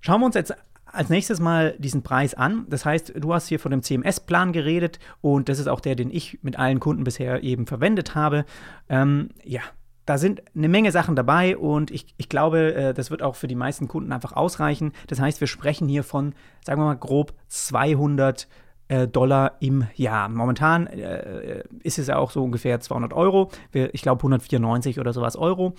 Schauen 0.00 0.20
wir 0.20 0.26
uns 0.26 0.36
jetzt 0.36 0.54
als 0.92 1.08
nächstes 1.10 1.40
mal 1.40 1.74
diesen 1.78 2.02
Preis 2.02 2.34
an. 2.34 2.66
Das 2.68 2.84
heißt, 2.84 3.14
du 3.16 3.34
hast 3.34 3.48
hier 3.48 3.60
von 3.60 3.70
dem 3.70 3.82
CMS-Plan 3.82 4.52
geredet 4.52 4.98
und 5.20 5.48
das 5.48 5.58
ist 5.58 5.68
auch 5.68 5.80
der, 5.80 5.96
den 5.96 6.10
ich 6.10 6.38
mit 6.42 6.58
allen 6.58 6.80
Kunden 6.80 7.04
bisher 7.04 7.42
eben 7.42 7.66
verwendet 7.66 8.14
habe. 8.14 8.44
Ähm, 8.88 9.30
ja, 9.44 9.62
da 10.08 10.16
sind 10.16 10.42
eine 10.56 10.70
Menge 10.70 10.90
Sachen 10.90 11.16
dabei 11.16 11.54
und 11.58 11.90
ich, 11.90 12.06
ich 12.16 12.30
glaube, 12.30 12.74
äh, 12.74 12.94
das 12.94 13.10
wird 13.10 13.22
auch 13.22 13.36
für 13.36 13.46
die 13.46 13.54
meisten 13.54 13.88
Kunden 13.88 14.10
einfach 14.10 14.32
ausreichen. 14.32 14.92
Das 15.06 15.20
heißt, 15.20 15.38
wir 15.40 15.46
sprechen 15.46 15.86
hier 15.86 16.02
von, 16.02 16.34
sagen 16.64 16.80
wir 16.80 16.86
mal, 16.86 16.94
grob 16.94 17.34
200 17.48 18.48
äh, 18.88 19.06
Dollar 19.06 19.56
im 19.60 19.86
Jahr. 19.96 20.30
Momentan 20.30 20.86
äh, 20.86 21.62
ist 21.82 21.98
es 21.98 22.06
ja 22.06 22.16
auch 22.16 22.30
so 22.30 22.42
ungefähr 22.42 22.80
200 22.80 23.12
Euro. 23.12 23.50
Ich 23.92 24.00
glaube 24.00 24.20
194 24.20 24.98
oder 24.98 25.12
sowas 25.12 25.36
Euro. 25.36 25.74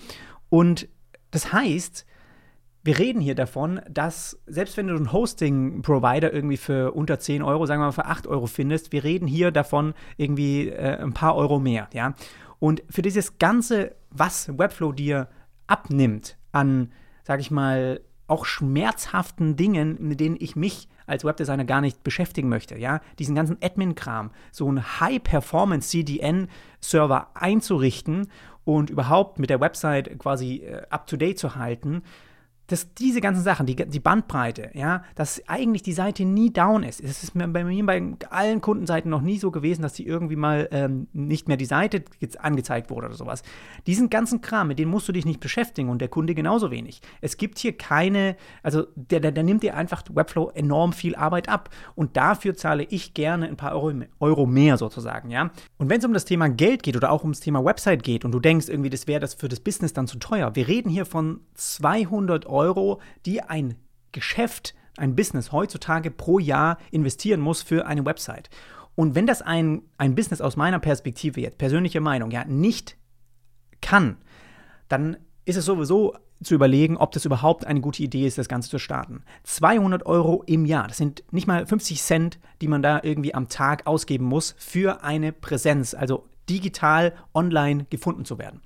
Und 0.48 0.86
das 1.32 1.52
heißt, 1.52 2.06
wir 2.84 3.00
reden 3.00 3.20
hier 3.20 3.34
davon, 3.34 3.80
dass 3.90 4.38
selbst 4.46 4.76
wenn 4.76 4.86
du 4.86 4.94
einen 4.94 5.12
Hosting-Provider 5.12 6.32
irgendwie 6.32 6.56
für 6.56 6.92
unter 6.92 7.18
10 7.18 7.42
Euro, 7.42 7.66
sagen 7.66 7.80
wir 7.80 7.86
mal 7.86 7.92
für 7.92 8.06
8 8.06 8.28
Euro 8.28 8.46
findest, 8.46 8.92
wir 8.92 9.02
reden 9.02 9.26
hier 9.26 9.50
davon 9.50 9.92
irgendwie 10.16 10.68
äh, 10.68 10.98
ein 11.02 11.14
paar 11.14 11.34
Euro 11.34 11.58
mehr, 11.58 11.88
ja. 11.92 12.14
Und 12.60 12.84
für 12.88 13.02
dieses 13.02 13.38
Ganze, 13.38 13.96
was 14.10 14.56
Webflow 14.56 14.92
dir 14.92 15.26
abnimmt 15.66 16.36
an, 16.52 16.92
sag 17.24 17.40
ich 17.40 17.50
mal, 17.50 18.02
auch 18.28 18.44
schmerzhaften 18.44 19.56
Dingen, 19.56 19.96
mit 19.98 20.20
denen 20.20 20.36
ich 20.38 20.54
mich 20.54 20.86
als 21.06 21.24
Webdesigner 21.24 21.64
gar 21.64 21.80
nicht 21.80 22.04
beschäftigen 22.04 22.48
möchte, 22.48 22.78
ja, 22.78 23.00
diesen 23.18 23.34
ganzen 23.34 23.56
Admin-Kram, 23.60 24.30
so 24.52 24.68
einen 24.68 25.00
High-Performance-CDN-Server 25.00 27.30
einzurichten 27.34 28.28
und 28.64 28.90
überhaupt 28.90 29.40
mit 29.40 29.50
der 29.50 29.60
Website 29.60 30.16
quasi 30.20 30.58
äh, 30.58 30.82
up-to-date 30.90 31.40
zu 31.40 31.56
halten, 31.56 32.04
dass 32.70 32.94
diese 32.94 33.20
ganzen 33.20 33.42
Sachen, 33.42 33.66
die, 33.66 33.74
die 33.74 33.98
Bandbreite, 33.98 34.70
ja, 34.74 35.02
dass 35.16 35.42
eigentlich 35.48 35.82
die 35.82 35.92
Seite 35.92 36.24
nie 36.24 36.52
down 36.52 36.84
ist. 36.84 37.00
Es 37.00 37.24
ist 37.24 37.32
bei 37.34 37.64
mir 37.64 37.84
bei 37.84 38.00
allen 38.30 38.60
Kundenseiten 38.60 39.10
noch 39.10 39.22
nie 39.22 39.38
so 39.38 39.50
gewesen, 39.50 39.82
dass 39.82 39.92
die 39.94 40.06
irgendwie 40.06 40.36
mal 40.36 40.68
ähm, 40.70 41.08
nicht 41.12 41.48
mehr 41.48 41.56
die 41.56 41.64
Seite 41.64 42.04
angezeigt 42.38 42.88
wurde 42.90 43.08
oder 43.08 43.16
sowas. 43.16 43.42
Diesen 43.88 44.08
ganzen 44.08 44.40
Kram, 44.40 44.68
mit 44.68 44.78
dem 44.78 44.88
musst 44.88 45.08
du 45.08 45.12
dich 45.12 45.24
nicht 45.24 45.40
beschäftigen 45.40 45.88
und 45.88 46.00
der 46.00 46.06
Kunde 46.06 46.32
genauso 46.32 46.70
wenig. 46.70 47.00
Es 47.20 47.38
gibt 47.38 47.58
hier 47.58 47.76
keine, 47.76 48.36
also 48.62 48.86
der, 48.94 49.18
der, 49.18 49.32
der 49.32 49.42
nimmt 49.42 49.64
dir 49.64 49.74
einfach 49.74 50.04
Webflow 50.08 50.50
enorm 50.54 50.92
viel 50.92 51.16
Arbeit 51.16 51.48
ab 51.48 51.70
und 51.96 52.16
dafür 52.16 52.54
zahle 52.54 52.84
ich 52.84 53.14
gerne 53.14 53.48
ein 53.48 53.56
paar 53.56 53.72
Euro, 53.72 53.92
Euro 54.20 54.46
mehr 54.46 54.76
sozusagen, 54.76 55.30
ja. 55.30 55.50
Und 55.76 55.90
wenn 55.90 55.98
es 55.98 56.04
um 56.04 56.12
das 56.12 56.24
Thema 56.24 56.48
Geld 56.48 56.84
geht 56.84 56.96
oder 56.96 57.10
auch 57.10 57.22
ums 57.22 57.40
Thema 57.40 57.64
Website 57.64 58.04
geht 58.04 58.24
und 58.24 58.30
du 58.30 58.38
denkst 58.38 58.68
irgendwie, 58.68 58.90
das 58.90 59.08
wäre 59.08 59.18
das 59.18 59.34
für 59.34 59.48
das 59.48 59.58
Business 59.58 59.92
dann 59.92 60.06
zu 60.06 60.20
teuer, 60.20 60.54
wir 60.54 60.68
reden 60.68 60.88
hier 60.88 61.04
von 61.04 61.40
200 61.54 62.46
Euro 62.46 62.59
Euro, 62.60 63.00
die 63.24 63.40
ein 63.40 63.76
Geschäft, 64.12 64.74
ein 64.96 65.16
Business 65.16 65.50
heutzutage 65.50 66.10
pro 66.10 66.38
Jahr 66.38 66.76
investieren 66.90 67.40
muss 67.40 67.62
für 67.62 67.86
eine 67.86 68.04
Website. 68.04 68.50
Und 68.94 69.14
wenn 69.14 69.26
das 69.26 69.40
ein, 69.40 69.82
ein 69.96 70.14
Business 70.14 70.40
aus 70.40 70.56
meiner 70.56 70.78
Perspektive 70.78 71.40
jetzt, 71.40 71.58
persönliche 71.58 72.00
Meinung, 72.00 72.30
ja, 72.30 72.44
nicht 72.44 72.96
kann, 73.80 74.18
dann 74.88 75.16
ist 75.46 75.56
es 75.56 75.64
sowieso 75.64 76.14
zu 76.42 76.54
überlegen, 76.54 76.96
ob 76.96 77.12
das 77.12 77.24
überhaupt 77.24 77.66
eine 77.66 77.80
gute 77.80 78.02
Idee 78.02 78.26
ist, 78.26 78.38
das 78.38 78.48
Ganze 78.48 78.70
zu 78.70 78.78
starten. 78.78 79.22
200 79.44 80.06
Euro 80.06 80.42
im 80.46 80.64
Jahr, 80.64 80.88
das 80.88 80.96
sind 80.96 81.22
nicht 81.30 81.46
mal 81.46 81.66
50 81.66 82.02
Cent, 82.02 82.38
die 82.60 82.68
man 82.68 82.82
da 82.82 83.00
irgendwie 83.02 83.34
am 83.34 83.48
Tag 83.48 83.86
ausgeben 83.86 84.24
muss 84.24 84.54
für 84.58 85.02
eine 85.02 85.32
Präsenz, 85.32 85.94
also 85.94 86.26
digital 86.48 87.14
online 87.34 87.86
gefunden 87.90 88.24
zu 88.24 88.38
werden. 88.38 88.60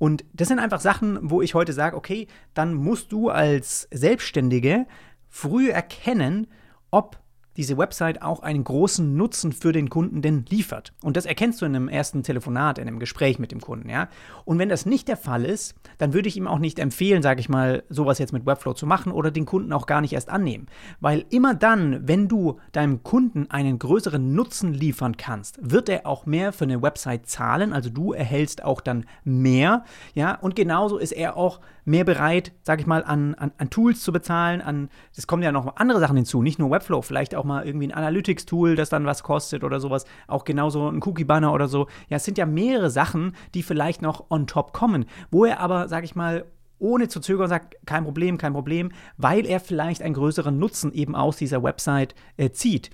Und 0.00 0.24
das 0.32 0.48
sind 0.48 0.58
einfach 0.58 0.80
Sachen, 0.80 1.18
wo 1.20 1.42
ich 1.42 1.52
heute 1.52 1.74
sage, 1.74 1.94
okay, 1.94 2.26
dann 2.54 2.72
musst 2.72 3.12
du 3.12 3.28
als 3.28 3.86
Selbstständige 3.90 4.86
früh 5.28 5.68
erkennen, 5.68 6.46
ob 6.90 7.19
diese 7.56 7.76
Website 7.76 8.22
auch 8.22 8.40
einen 8.40 8.64
großen 8.64 9.16
Nutzen 9.16 9.52
für 9.52 9.72
den 9.72 9.90
Kunden 9.90 10.22
denn 10.22 10.44
liefert. 10.48 10.92
Und 11.02 11.16
das 11.16 11.26
erkennst 11.26 11.60
du 11.60 11.66
in 11.66 11.74
einem 11.74 11.88
ersten 11.88 12.22
Telefonat, 12.22 12.78
in 12.78 12.86
einem 12.86 12.98
Gespräch 12.98 13.38
mit 13.38 13.52
dem 13.52 13.60
Kunden, 13.60 13.88
ja. 13.88 14.08
Und 14.44 14.58
wenn 14.58 14.68
das 14.68 14.86
nicht 14.86 15.08
der 15.08 15.16
Fall 15.16 15.44
ist, 15.44 15.74
dann 15.98 16.12
würde 16.12 16.28
ich 16.28 16.36
ihm 16.36 16.46
auch 16.46 16.58
nicht 16.58 16.78
empfehlen, 16.78 17.22
sage 17.22 17.40
ich 17.40 17.48
mal, 17.48 17.82
sowas 17.88 18.18
jetzt 18.18 18.32
mit 18.32 18.46
Webflow 18.46 18.74
zu 18.74 18.86
machen 18.86 19.12
oder 19.12 19.30
den 19.30 19.46
Kunden 19.46 19.72
auch 19.72 19.86
gar 19.86 20.00
nicht 20.00 20.12
erst 20.12 20.30
annehmen. 20.30 20.66
Weil 21.00 21.24
immer 21.30 21.54
dann, 21.54 22.06
wenn 22.06 22.28
du 22.28 22.58
deinem 22.72 23.02
Kunden 23.02 23.50
einen 23.50 23.78
größeren 23.78 24.34
Nutzen 24.34 24.72
liefern 24.72 25.16
kannst, 25.16 25.58
wird 25.60 25.88
er 25.88 26.06
auch 26.06 26.26
mehr 26.26 26.52
für 26.52 26.64
eine 26.64 26.82
Website 26.82 27.26
zahlen, 27.26 27.72
also 27.72 27.90
du 27.90 28.12
erhältst 28.12 28.64
auch 28.64 28.80
dann 28.80 29.06
mehr, 29.24 29.84
ja. 30.14 30.36
Und 30.36 30.56
genauso 30.56 30.98
ist 30.98 31.12
er 31.12 31.36
auch 31.36 31.60
mehr 31.90 32.04
bereit, 32.04 32.52
sage 32.62 32.80
ich 32.80 32.86
mal, 32.86 33.04
an, 33.04 33.34
an, 33.34 33.52
an 33.58 33.68
Tools 33.68 34.02
zu 34.02 34.12
bezahlen, 34.12 34.60
an, 34.60 34.88
es 35.14 35.26
kommen 35.26 35.42
ja 35.42 35.52
noch 35.52 35.76
andere 35.76 36.00
Sachen 36.00 36.16
hinzu, 36.16 36.42
nicht 36.42 36.58
nur 36.58 36.70
Webflow, 36.70 37.02
vielleicht 37.02 37.34
auch 37.34 37.44
mal 37.44 37.66
irgendwie 37.66 37.88
ein 37.88 37.94
Analytics-Tool, 37.94 38.76
das 38.76 38.88
dann 38.88 39.04
was 39.04 39.22
kostet 39.22 39.64
oder 39.64 39.80
sowas, 39.80 40.04
auch 40.26 40.44
genauso 40.44 40.88
ein 40.88 41.02
Cookie-Banner 41.02 41.52
oder 41.52 41.68
so. 41.68 41.88
Ja, 42.08 42.16
es 42.16 42.24
sind 42.24 42.38
ja 42.38 42.46
mehrere 42.46 42.90
Sachen, 42.90 43.34
die 43.54 43.62
vielleicht 43.62 44.00
noch 44.00 44.30
on 44.30 44.46
top 44.46 44.72
kommen, 44.72 45.04
wo 45.30 45.44
er 45.44 45.60
aber, 45.60 45.88
sage 45.88 46.04
ich 46.06 46.14
mal, 46.14 46.46
ohne 46.78 47.08
zu 47.08 47.20
zögern 47.20 47.48
sagt, 47.48 47.76
kein 47.86 48.04
Problem, 48.04 48.38
kein 48.38 48.54
Problem, 48.54 48.90
weil 49.18 49.44
er 49.44 49.60
vielleicht 49.60 50.00
einen 50.00 50.14
größeren 50.14 50.58
Nutzen 50.58 50.92
eben 50.92 51.14
aus 51.14 51.36
dieser 51.36 51.62
Website 51.62 52.14
äh, 52.36 52.50
zieht. 52.50 52.90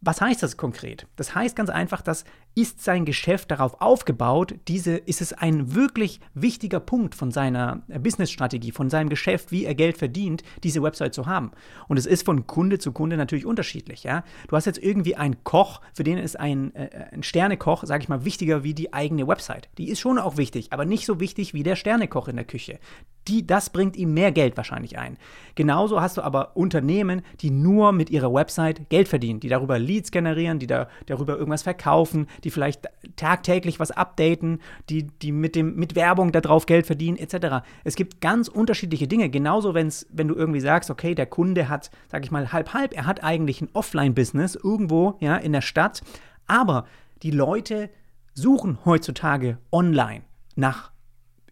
Was 0.00 0.20
heißt 0.20 0.42
das 0.42 0.56
konkret? 0.56 1.06
Das 1.16 1.34
heißt 1.34 1.56
ganz 1.56 1.70
einfach, 1.70 2.02
dass 2.02 2.24
ist 2.54 2.82
sein 2.82 3.04
Geschäft 3.04 3.50
darauf 3.50 3.80
aufgebaut? 3.80 4.54
Diese, 4.68 4.96
ist 4.96 5.20
es 5.20 5.32
ein 5.32 5.74
wirklich 5.74 6.20
wichtiger 6.34 6.80
Punkt 6.80 7.14
von 7.14 7.30
seiner 7.30 7.82
Businessstrategie, 7.88 8.70
von 8.70 8.90
seinem 8.90 9.08
Geschäft, 9.08 9.50
wie 9.50 9.64
er 9.64 9.74
Geld 9.74 9.98
verdient, 9.98 10.42
diese 10.62 10.82
Website 10.82 11.14
zu 11.14 11.26
haben? 11.26 11.50
Und 11.88 11.96
es 11.96 12.06
ist 12.06 12.24
von 12.24 12.46
Kunde 12.46 12.78
zu 12.78 12.92
Kunde 12.92 13.16
natürlich 13.16 13.46
unterschiedlich. 13.46 14.04
Ja? 14.04 14.24
Du 14.48 14.56
hast 14.56 14.66
jetzt 14.66 14.78
irgendwie 14.78 15.16
einen 15.16 15.42
Koch, 15.42 15.80
für 15.94 16.04
den 16.04 16.18
ist 16.18 16.38
ein, 16.38 16.74
äh, 16.74 17.06
ein 17.12 17.22
Sternekoch, 17.22 17.84
sage 17.84 18.02
ich 18.02 18.08
mal, 18.08 18.24
wichtiger 18.24 18.62
wie 18.62 18.74
die 18.74 18.92
eigene 18.92 19.26
Website. 19.26 19.68
Die 19.78 19.88
ist 19.88 19.98
schon 19.98 20.18
auch 20.18 20.36
wichtig, 20.36 20.72
aber 20.72 20.84
nicht 20.84 21.06
so 21.06 21.18
wichtig 21.18 21.54
wie 21.54 21.64
der 21.64 21.76
Sternekoch 21.76 22.28
in 22.28 22.36
der 22.36 22.44
Küche. 22.44 22.78
Die, 23.26 23.46
das 23.46 23.70
bringt 23.70 23.96
ihm 23.96 24.12
mehr 24.14 24.32
Geld 24.32 24.56
wahrscheinlich 24.56 24.98
ein. 24.98 25.16
Genauso 25.54 26.00
hast 26.00 26.18
du 26.18 26.22
aber 26.22 26.56
Unternehmen, 26.56 27.22
die 27.40 27.50
nur 27.50 27.92
mit 27.92 28.10
ihrer 28.10 28.32
Website 28.32 28.90
Geld 28.90 29.08
verdienen, 29.08 29.40
die 29.40 29.48
darüber 29.48 29.78
Leads 29.78 30.10
generieren, 30.10 30.58
die 30.58 30.66
da, 30.66 30.88
darüber 31.06 31.36
irgendwas 31.36 31.62
verkaufen, 31.62 32.26
die 32.44 32.50
vielleicht 32.50 32.88
tagtäglich 33.16 33.80
was 33.80 33.90
updaten, 33.90 34.60
die, 34.90 35.04
die 35.04 35.32
mit, 35.32 35.56
dem, 35.56 35.74
mit 35.76 35.94
Werbung 35.94 36.30
darauf 36.32 36.66
Geld 36.66 36.86
verdienen, 36.86 37.16
etc. 37.16 37.66
Es 37.82 37.96
gibt 37.96 38.20
ganz 38.20 38.48
unterschiedliche 38.48 39.08
Dinge. 39.08 39.30
Genauso, 39.30 39.74
wenn's, 39.74 40.06
wenn 40.10 40.28
du 40.28 40.34
irgendwie 40.34 40.60
sagst, 40.60 40.90
okay, 40.90 41.14
der 41.14 41.26
Kunde 41.26 41.68
hat, 41.68 41.90
sag 42.08 42.24
ich 42.24 42.30
mal, 42.30 42.52
halb-halb, 42.52 42.94
er 42.94 43.06
hat 43.06 43.24
eigentlich 43.24 43.60
ein 43.60 43.70
Offline-Business 43.72 44.54
irgendwo 44.54 45.16
ja, 45.20 45.36
in 45.36 45.52
der 45.52 45.62
Stadt, 45.62 46.02
aber 46.46 46.86
die 47.22 47.30
Leute 47.30 47.90
suchen 48.34 48.78
heutzutage 48.84 49.58
online 49.72 50.22
nach 50.56 50.92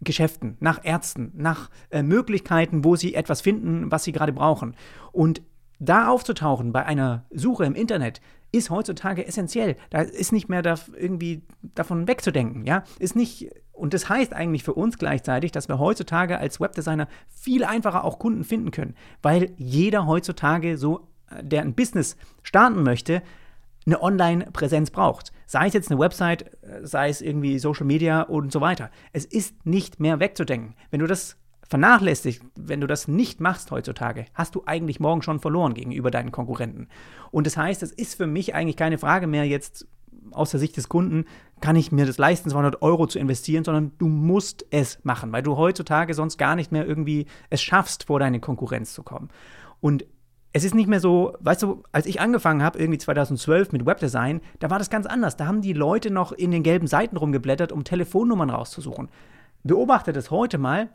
Geschäften, 0.03 0.57
nach 0.61 0.81
Ärzten, 0.85 1.33
nach 1.35 1.71
äh, 1.91 2.03
Möglichkeiten, 2.03 2.85
wo 2.85 2.97
sie 2.97 3.15
etwas 3.15 3.41
finden, 3.41 3.91
was 3.91 4.05
sie 4.05 4.13
gerade 4.13 4.33
brauchen. 4.33 4.75
Und 5.13 5.43
da 5.79 6.09
aufzutauchen 6.09 6.73
bei 6.73 6.85
einer 6.85 7.25
Suche 7.31 7.65
im 7.65 7.75
Internet 7.75 8.21
ist 8.53 8.71
heutzutage 8.71 9.27
essentiell. 9.27 9.77
Da 9.91 10.03
ist 10.03 10.33
nicht 10.33 10.49
mehr 10.49 10.63
da 10.63 10.79
irgendwie 10.97 11.43
davon 11.75 12.07
wegzudenken, 12.07 12.65
ja? 12.67 12.85
Ist 12.99 13.17
nicht 13.17 13.51
und 13.73 13.95
das 13.95 14.09
heißt 14.09 14.33
eigentlich 14.35 14.63
für 14.63 14.75
uns 14.75 14.99
gleichzeitig, 14.99 15.51
dass 15.51 15.69
wir 15.69 15.79
heutzutage 15.79 16.39
als 16.39 16.61
Webdesigner 16.61 17.09
viel 17.29 17.65
einfacher 17.65 18.05
auch 18.05 18.19
Kunden 18.19 18.45
finden 18.45 18.71
können, 18.71 18.95
weil 19.23 19.53
jeder 19.57 20.07
heutzutage 20.07 20.77
so 20.79 21.09
äh, 21.31 21.43
der 21.43 21.63
ein 21.63 21.75
Business 21.75 22.17
starten 22.43 22.83
möchte, 22.83 23.23
eine 23.85 24.01
Online-Präsenz 24.01 24.91
braucht. 24.91 25.33
Sei 25.47 25.67
es 25.67 25.75
jetzt 25.75 25.91
eine 25.91 25.99
Website, 25.99 26.53
äh, 26.63 26.87
sei 26.87 27.09
es 27.09 27.21
irgendwie 27.21 27.59
Social 27.59 27.87
Media 27.87 28.23
und 28.23 28.53
so 28.53 28.61
weiter. 28.61 28.91
Es 29.13 29.25
ist 29.25 29.67
nicht 29.67 29.99
mehr 29.99 30.21
wegzudenken. 30.21 30.75
Wenn 30.91 31.01
du 31.01 31.07
das 31.07 31.37
vernachlässigst, 31.73 32.43
wenn 32.55 32.83
du 32.83 32.87
das 32.87 33.09
nicht 33.09 33.41
machst 33.41 33.71
heutzutage, 33.71 34.27
hast 34.35 34.55
du 34.55 34.63
eigentlich 34.67 35.01
morgen 35.01 35.23
schon 35.23 35.41
verloren 35.41 35.73
gegenüber 35.73 36.11
deinen 36.11 36.31
Konkurrenten. 36.31 36.89
Und 37.31 37.47
das 37.47 37.57
heißt, 37.57 37.83
es 37.83 37.93
ist 37.93 38.15
für 38.15 38.27
mich 38.27 38.55
eigentlich 38.55 38.77
keine 38.77 38.99
Frage 38.99 39.27
mehr 39.27 39.47
jetzt 39.47 39.87
aus 40.33 40.51
der 40.51 40.61
Sicht 40.61 40.77
des 40.77 40.91
Kunden, 40.91 41.25
kann 41.63 41.75
ich 41.75 41.91
mir 41.91 42.05
das 42.05 42.19
leisten, 42.19 42.51
200 42.51 42.83
Euro 42.83 43.07
zu 43.07 43.19
investieren, 43.19 43.65
sondern 43.65 43.93
du 43.97 44.07
musst 44.07 44.67
es 44.69 44.99
machen, 45.03 45.33
weil 45.33 45.43
du 45.43 45.57
heutzutage 45.57 46.13
sonst 46.13 46.37
gar 46.37 46.57
nicht 46.57 46.73
mehr 46.73 46.87
irgendwie 46.87 47.25
es 47.49 47.63
schaffst, 47.63 48.05
vor 48.05 48.21
deine 48.21 48.39
Konkurrenz 48.39 48.93
zu 48.93 49.03
kommen. 49.03 49.31
Und 49.81 50.05
es 50.53 50.65
ist 50.65 50.75
nicht 50.75 50.91
mehr 50.91 51.01
so, 51.01 51.39
weißt 51.41 51.63
du, 51.63 51.85
als 51.91 52.05
ich 52.05 52.21
angefangen 52.21 52.63
habe, 52.63 52.79
irgendwie 52.79 52.99
2012 52.99 53.73
mit 53.73 53.87
Webdesign, 53.87 54.43
da 54.59 54.69
war 54.69 54.79
das 54.79 54.91
ganz 54.91 55.07
anders. 55.07 55.39
Da 55.39 55.47
haben 55.47 55.63
die 55.63 55.73
Leute 55.73 56.11
noch 56.11 56.33
in 56.33 56.51
den 56.51 56.63
gelben 56.63 56.87
Seiten 56.87 57.17
rumgeblättert, 57.17 57.73
um 57.73 57.83
Telefonnummern 57.83 58.51
rauszusuchen. 58.51 59.09
Beobachte 59.65 60.13
das 60.13 60.31
heute 60.31 60.59
mal. 60.59 60.91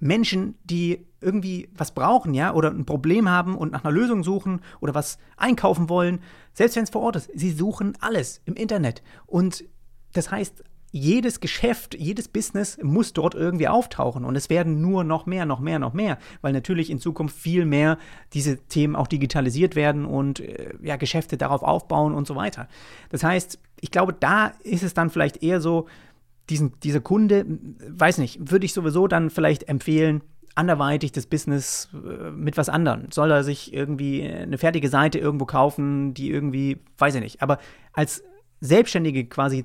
Menschen, 0.00 0.56
die 0.64 1.06
irgendwie 1.20 1.68
was 1.74 1.92
brauchen, 1.92 2.34
ja, 2.34 2.54
oder 2.54 2.70
ein 2.70 2.86
Problem 2.86 3.28
haben 3.28 3.54
und 3.54 3.72
nach 3.72 3.84
einer 3.84 3.92
Lösung 3.92 4.24
suchen 4.24 4.60
oder 4.80 4.94
was 4.94 5.18
einkaufen 5.36 5.88
wollen, 5.88 6.20
selbst 6.54 6.76
wenn 6.76 6.84
es 6.84 6.90
vor 6.90 7.02
Ort 7.02 7.16
ist, 7.16 7.30
sie 7.34 7.50
suchen 7.50 7.96
alles 8.00 8.40
im 8.46 8.54
Internet. 8.54 9.02
Und 9.26 9.64
das 10.12 10.30
heißt, 10.30 10.64
jedes 10.92 11.38
Geschäft, 11.38 11.94
jedes 11.94 12.26
Business 12.26 12.78
muss 12.82 13.12
dort 13.12 13.34
irgendwie 13.34 13.68
auftauchen 13.68 14.24
und 14.24 14.34
es 14.34 14.50
werden 14.50 14.80
nur 14.80 15.04
noch 15.04 15.24
mehr, 15.24 15.46
noch 15.46 15.60
mehr, 15.60 15.78
noch 15.78 15.92
mehr, 15.92 16.18
weil 16.40 16.52
natürlich 16.52 16.90
in 16.90 16.98
Zukunft 16.98 17.36
viel 17.36 17.64
mehr 17.64 17.96
diese 18.32 18.56
Themen 18.56 18.96
auch 18.96 19.06
digitalisiert 19.06 19.76
werden 19.76 20.04
und 20.04 20.40
äh, 20.40 20.74
ja, 20.82 20.96
Geschäfte 20.96 21.36
darauf 21.36 21.62
aufbauen 21.62 22.12
und 22.12 22.26
so 22.26 22.34
weiter. 22.34 22.66
Das 23.10 23.22
heißt, 23.22 23.58
ich 23.80 23.90
glaube, 23.92 24.14
da 24.18 24.52
ist 24.64 24.82
es 24.82 24.92
dann 24.92 25.10
vielleicht 25.10 25.42
eher 25.42 25.60
so, 25.60 25.86
diesen, 26.50 26.78
dieser 26.80 27.00
Kunde, 27.00 27.46
weiß 27.88 28.18
nicht, 28.18 28.50
würde 28.50 28.66
ich 28.66 28.74
sowieso 28.74 29.06
dann 29.06 29.30
vielleicht 29.30 29.68
empfehlen, 29.68 30.22
anderweitig 30.54 31.12
das 31.12 31.26
Business 31.26 31.88
äh, 31.94 32.30
mit 32.30 32.56
was 32.56 32.68
anderem. 32.68 33.10
Soll 33.10 33.30
er 33.30 33.44
sich 33.44 33.72
irgendwie 33.72 34.28
eine 34.28 34.58
fertige 34.58 34.88
Seite 34.88 35.18
irgendwo 35.18 35.46
kaufen, 35.46 36.12
die 36.12 36.30
irgendwie, 36.30 36.78
weiß 36.98 37.14
ich 37.14 37.22
nicht, 37.22 37.42
aber 37.42 37.58
als 37.92 38.22
Selbstständige 38.60 39.24
quasi 39.24 39.64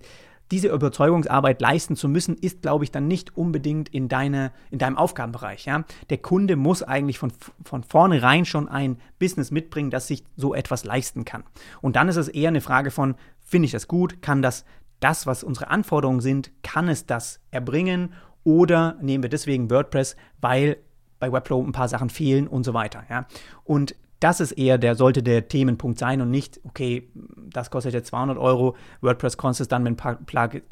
diese 0.52 0.68
Überzeugungsarbeit 0.68 1.60
leisten 1.60 1.96
zu 1.96 2.08
müssen, 2.08 2.38
ist, 2.38 2.62
glaube 2.62 2.84
ich, 2.84 2.92
dann 2.92 3.08
nicht 3.08 3.36
unbedingt 3.36 3.90
in, 3.90 4.08
deine, 4.08 4.52
in 4.70 4.78
deinem 4.78 4.96
Aufgabenbereich. 4.96 5.66
Ja? 5.66 5.86
Der 6.12 6.20
Kunde 6.20 6.56
muss 6.56 6.84
eigentlich 6.84 7.18
von, 7.18 7.34
von 7.64 7.84
vornherein 7.84 8.46
schon 8.46 8.70
ein 8.70 9.00
Business 9.18 9.50
mitbringen, 9.50 9.90
das 9.90 10.08
sich 10.08 10.24
so 10.38 10.54
etwas 10.54 10.86
leisten 10.86 11.26
kann. 11.26 11.44
Und 11.82 11.96
dann 11.96 12.10
ist 12.10 12.16
es 12.18 12.28
eher 12.28 12.50
eine 12.50 12.62
Frage 12.62 12.92
von, 12.92 13.16
finde 13.44 13.66
ich 13.66 13.72
das 13.72 13.88
gut, 13.88 14.22
kann 14.22 14.44
das 14.44 14.66
das, 15.06 15.28
was 15.28 15.44
unsere 15.44 15.70
Anforderungen 15.70 16.20
sind, 16.20 16.52
kann 16.64 16.90
es 16.90 17.06
das 17.06 17.40
erbringen 17.52 18.14
oder 18.44 18.98
nehmen 19.02 19.24
wir 19.24 19.30
deswegen 19.30 19.70
WordPress, 19.70 20.16
weil 20.42 20.78
bei 21.20 21.32
Webflow 21.32 21.64
ein 21.64 21.74
paar 21.74 21.88
Sachen 21.88 22.10
fehlen 22.10 22.48
und 22.48 22.64
so 22.64 22.74
weiter. 22.74 23.04
Ja? 23.08 23.28
Und 23.64 23.96
das 24.20 24.40
ist 24.40 24.54
eher 24.54 24.80
der, 24.80 24.96
sollte 24.96 25.22
der 25.22 25.48
Themenpunkt 25.48 26.00
sein 26.00 26.22
und 26.22 26.32
nicht, 26.32 26.60
okay, 26.64 27.08
das 27.14 27.70
kostet 27.70 27.94
jetzt 27.94 28.08
200 28.08 28.40
Euro, 28.40 28.76
WordPress 29.02 29.38
kostet 29.38 29.72
dann 29.72 29.84
mit 29.84 30.02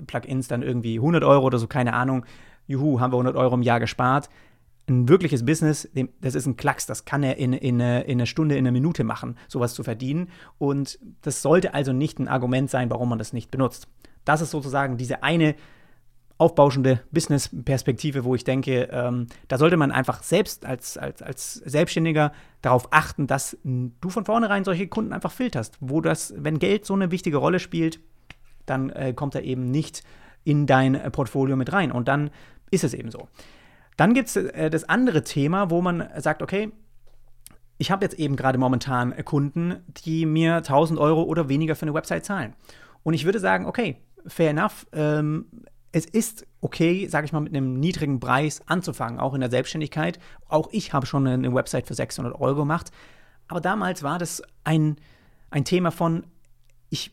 Plugins 0.08 0.48
dann 0.48 0.64
irgendwie 0.64 0.96
100 0.96 1.24
Euro 1.24 1.46
oder 1.46 1.60
so, 1.60 1.68
keine 1.68 1.94
Ahnung. 1.94 2.26
Juhu, 2.66 3.00
haben 3.00 3.14
wir 3.14 3.18
100 3.18 3.36
Euro 3.36 3.54
im 3.54 3.62
Jahr 3.62 3.80
gespart. 3.80 4.30
Ein 4.90 5.08
wirkliches 5.10 5.46
Business, 5.46 5.88
das 6.22 6.34
ist 6.34 6.48
ein 6.48 6.58
Klacks, 6.58 6.88
das 6.88 7.06
kann 7.06 7.22
er 7.22 7.38
in, 7.38 7.54
in, 7.54 7.80
in 7.80 8.18
einer 8.18 8.26
Stunde, 8.26 8.56
in 8.56 8.66
einer 8.66 8.72
Minute 8.72 9.04
machen, 9.04 9.38
sowas 9.48 9.76
zu 9.76 9.84
verdienen. 9.84 10.30
Und 10.58 10.98
das 11.22 11.44
sollte 11.44 11.76
also 11.76 11.94
nicht 11.94 12.18
ein 12.18 12.28
Argument 12.28 12.72
sein, 12.72 12.90
warum 12.90 13.10
man 13.10 13.20
das 13.20 13.32
nicht 13.32 13.52
benutzt. 13.52 13.88
Das 14.26 14.42
ist 14.42 14.52
sozusagen 14.52 14.98
diese 14.98 15.24
eine 15.24 15.56
aufbauschende 16.38 17.02
Business-Perspektive, 17.12 18.24
wo 18.24 18.36
ich 18.36 18.44
denke, 18.44 18.90
ähm, 18.92 19.28
da 19.48 19.58
sollte 19.58 19.78
man 19.78 19.92
einfach 19.92 20.24
selbst 20.24 20.66
als, 20.66 20.98
als, 20.98 21.22
als 21.22 21.54
Selbstständiger 21.54 22.34
darauf 22.62 22.88
achten, 22.92 23.28
dass 23.28 23.58
du 23.64 24.10
von 24.10 24.26
vornherein 24.26 24.64
solche 24.64 24.88
Kunden 24.88 25.14
einfach 25.14 25.32
filterst, 25.32 25.78
wo 25.80 26.02
das, 26.02 26.34
wenn 26.38 26.60
Geld 26.60 26.86
so 26.86 26.96
eine 26.96 27.12
wichtige 27.12 27.38
Rolle 27.38 27.60
spielt, 27.60 28.00
dann 28.66 28.90
äh, 28.90 29.14
kommt 29.14 29.36
er 29.36 29.44
eben 29.44 29.70
nicht 29.70 30.04
in 30.44 30.66
dein 30.66 30.96
äh, 30.96 31.12
Portfolio 31.12 31.56
mit 31.56 31.72
rein. 31.72 31.92
Und 31.92 32.08
dann 32.08 32.32
ist 32.72 32.84
es 32.84 32.94
eben 32.94 33.12
so. 33.12 33.28
Dann 33.96 34.14
gibt 34.14 34.30
es 34.30 34.36
äh, 34.36 34.70
das 34.70 34.84
andere 34.90 35.24
Thema, 35.24 35.70
wo 35.70 35.82
man 35.82 36.10
sagt, 36.18 36.42
okay, 36.42 36.72
ich 37.78 37.92
habe 37.92 38.06
jetzt 38.06 38.18
eben 38.20 38.36
gerade 38.36 38.58
momentan 38.58 39.16
Kunden, 39.26 39.78
die 40.06 40.26
mir 40.26 40.58
1000 40.58 41.00
Euro 41.00 41.24
oder 41.24 41.50
weniger 41.50 41.76
für 41.76 41.84
eine 41.84 41.94
Website 41.94 42.26
zahlen. 42.26 42.54
Und 43.04 43.14
ich 43.14 43.26
würde 43.26 43.40
sagen, 43.40 43.66
okay, 43.66 43.98
fair 44.28 44.52
enough. 44.52 44.86
Ähm, 44.94 45.46
es 45.92 46.06
ist 46.06 46.48
okay, 46.62 47.08
sage 47.08 47.26
ich 47.26 47.34
mal, 47.34 47.42
mit 47.42 47.56
einem 47.56 47.80
niedrigen 47.80 48.20
Preis 48.20 48.62
anzufangen, 48.66 49.20
auch 49.20 49.34
in 49.34 49.42
der 49.42 49.50
Selbstständigkeit. 49.50 50.20
Auch 50.48 50.70
ich 50.72 50.94
habe 50.94 51.06
schon 51.06 51.28
eine 51.28 51.54
Website 51.54 51.88
für 51.88 51.94
600 51.94 52.34
Euro 52.34 52.62
gemacht. 52.62 52.92
Aber 53.48 53.62
damals 53.62 54.02
war 54.02 54.18
das 54.18 54.42
ein, 54.64 54.96
ein 55.52 55.66
Thema 55.66 55.92
von 55.92 56.26
ich, 56.90 57.12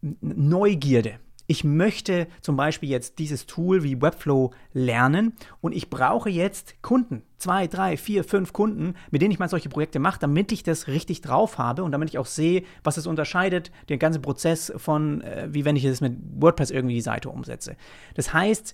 Neugierde 0.00 1.18
ich 1.50 1.64
möchte 1.64 2.28
zum 2.42 2.56
Beispiel 2.56 2.88
jetzt 2.88 3.18
dieses 3.18 3.44
Tool 3.44 3.82
wie 3.82 4.00
Webflow 4.00 4.52
lernen 4.72 5.32
und 5.60 5.74
ich 5.74 5.90
brauche 5.90 6.30
jetzt 6.30 6.80
Kunden, 6.80 7.24
zwei, 7.38 7.66
drei, 7.66 7.96
vier, 7.96 8.22
fünf 8.22 8.52
Kunden, 8.52 8.94
mit 9.10 9.20
denen 9.20 9.32
ich 9.32 9.40
mal 9.40 9.48
solche 9.48 9.68
Projekte 9.68 9.98
mache, 9.98 10.20
damit 10.20 10.52
ich 10.52 10.62
das 10.62 10.86
richtig 10.86 11.22
drauf 11.22 11.58
habe 11.58 11.82
und 11.82 11.90
damit 11.90 12.08
ich 12.08 12.18
auch 12.18 12.26
sehe, 12.26 12.62
was 12.84 12.98
es 12.98 13.08
unterscheidet, 13.08 13.72
den 13.88 13.98
ganzen 13.98 14.22
Prozess 14.22 14.72
von, 14.76 15.22
äh, 15.22 15.48
wie 15.50 15.64
wenn 15.64 15.74
ich 15.74 15.84
es 15.84 16.00
mit 16.00 16.16
WordPress 16.36 16.70
irgendwie 16.70 16.94
die 16.94 17.00
Seite 17.00 17.30
umsetze. 17.30 17.76
Das 18.14 18.32
heißt, 18.32 18.72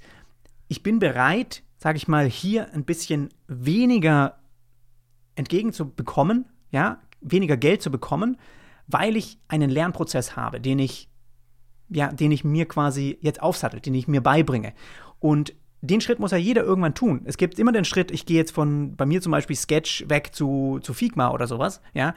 ich 0.68 0.82
bin 0.82 0.98
bereit, 0.98 1.62
sage 1.78 1.96
ich 1.96 2.08
mal, 2.08 2.26
hier 2.26 2.74
ein 2.74 2.84
bisschen 2.84 3.30
weniger 3.48 4.38
entgegenzubekommen, 5.34 6.44
ja, 6.72 7.00
weniger 7.22 7.56
Geld 7.56 7.80
zu 7.80 7.90
bekommen, 7.90 8.36
weil 8.86 9.16
ich 9.16 9.38
einen 9.48 9.70
Lernprozess 9.70 10.36
habe, 10.36 10.60
den 10.60 10.78
ich 10.78 11.08
ja, 11.88 12.12
den 12.12 12.32
ich 12.32 12.44
mir 12.44 12.66
quasi 12.66 13.18
jetzt 13.20 13.42
aufsattelt, 13.42 13.86
den 13.86 13.94
ich 13.94 14.08
mir 14.08 14.20
beibringe. 14.20 14.72
Und 15.20 15.54
den 15.80 16.00
Schritt 16.00 16.18
muss 16.18 16.32
ja 16.32 16.38
jeder 16.38 16.62
irgendwann 16.64 16.94
tun. 16.94 17.22
Es 17.24 17.36
gibt 17.36 17.58
immer 17.58 17.72
den 17.72 17.84
Schritt, 17.84 18.10
ich 18.10 18.26
gehe 18.26 18.36
jetzt 18.36 18.52
von 18.52 18.96
bei 18.96 19.06
mir 19.06 19.20
zum 19.20 19.32
Beispiel 19.32 19.56
Sketch 19.56 20.08
weg 20.08 20.30
zu, 20.32 20.80
zu 20.82 20.94
Figma 20.94 21.30
oder 21.30 21.46
sowas, 21.46 21.80
ja. 21.94 22.14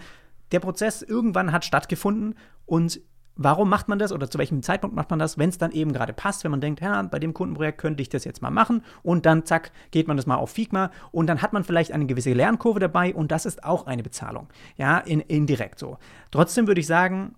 Der 0.51 0.59
Prozess 0.59 1.03
irgendwann 1.03 1.51
hat 1.51 1.63
stattgefunden 1.63 2.33
und 2.65 3.01
warum 3.35 3.69
macht 3.69 3.87
man 3.87 3.99
das 3.99 4.11
oder 4.11 4.29
zu 4.29 4.37
welchem 4.37 4.61
Zeitpunkt 4.61 4.95
macht 4.95 5.09
man 5.09 5.17
das, 5.17 5.37
wenn 5.37 5.49
es 5.49 5.57
dann 5.57 5.71
eben 5.71 5.93
gerade 5.93 6.11
passt, 6.11 6.43
wenn 6.43 6.51
man 6.51 6.59
denkt, 6.59 6.81
ja, 6.81 7.01
bei 7.03 7.19
dem 7.19 7.33
Kundenprojekt 7.33 7.77
könnte 7.77 8.01
ich 8.01 8.09
das 8.09 8.25
jetzt 8.25 8.41
mal 8.41 8.51
machen 8.51 8.83
und 9.01 9.25
dann 9.25 9.45
zack, 9.45 9.71
geht 9.91 10.07
man 10.07 10.17
das 10.17 10.25
mal 10.25 10.35
auf 10.35 10.51
Figma 10.51 10.91
und 11.11 11.27
dann 11.27 11.41
hat 11.41 11.53
man 11.53 11.63
vielleicht 11.63 11.93
eine 11.93 12.05
gewisse 12.05 12.33
Lernkurve 12.33 12.79
dabei 12.79 13.15
und 13.15 13.31
das 13.31 13.45
ist 13.45 13.63
auch 13.63 13.87
eine 13.87 14.03
Bezahlung, 14.03 14.47
ja, 14.75 14.97
in, 14.97 15.21
indirekt 15.21 15.79
so. 15.79 15.97
Trotzdem 16.31 16.67
würde 16.67 16.81
ich 16.81 16.87
sagen, 16.87 17.35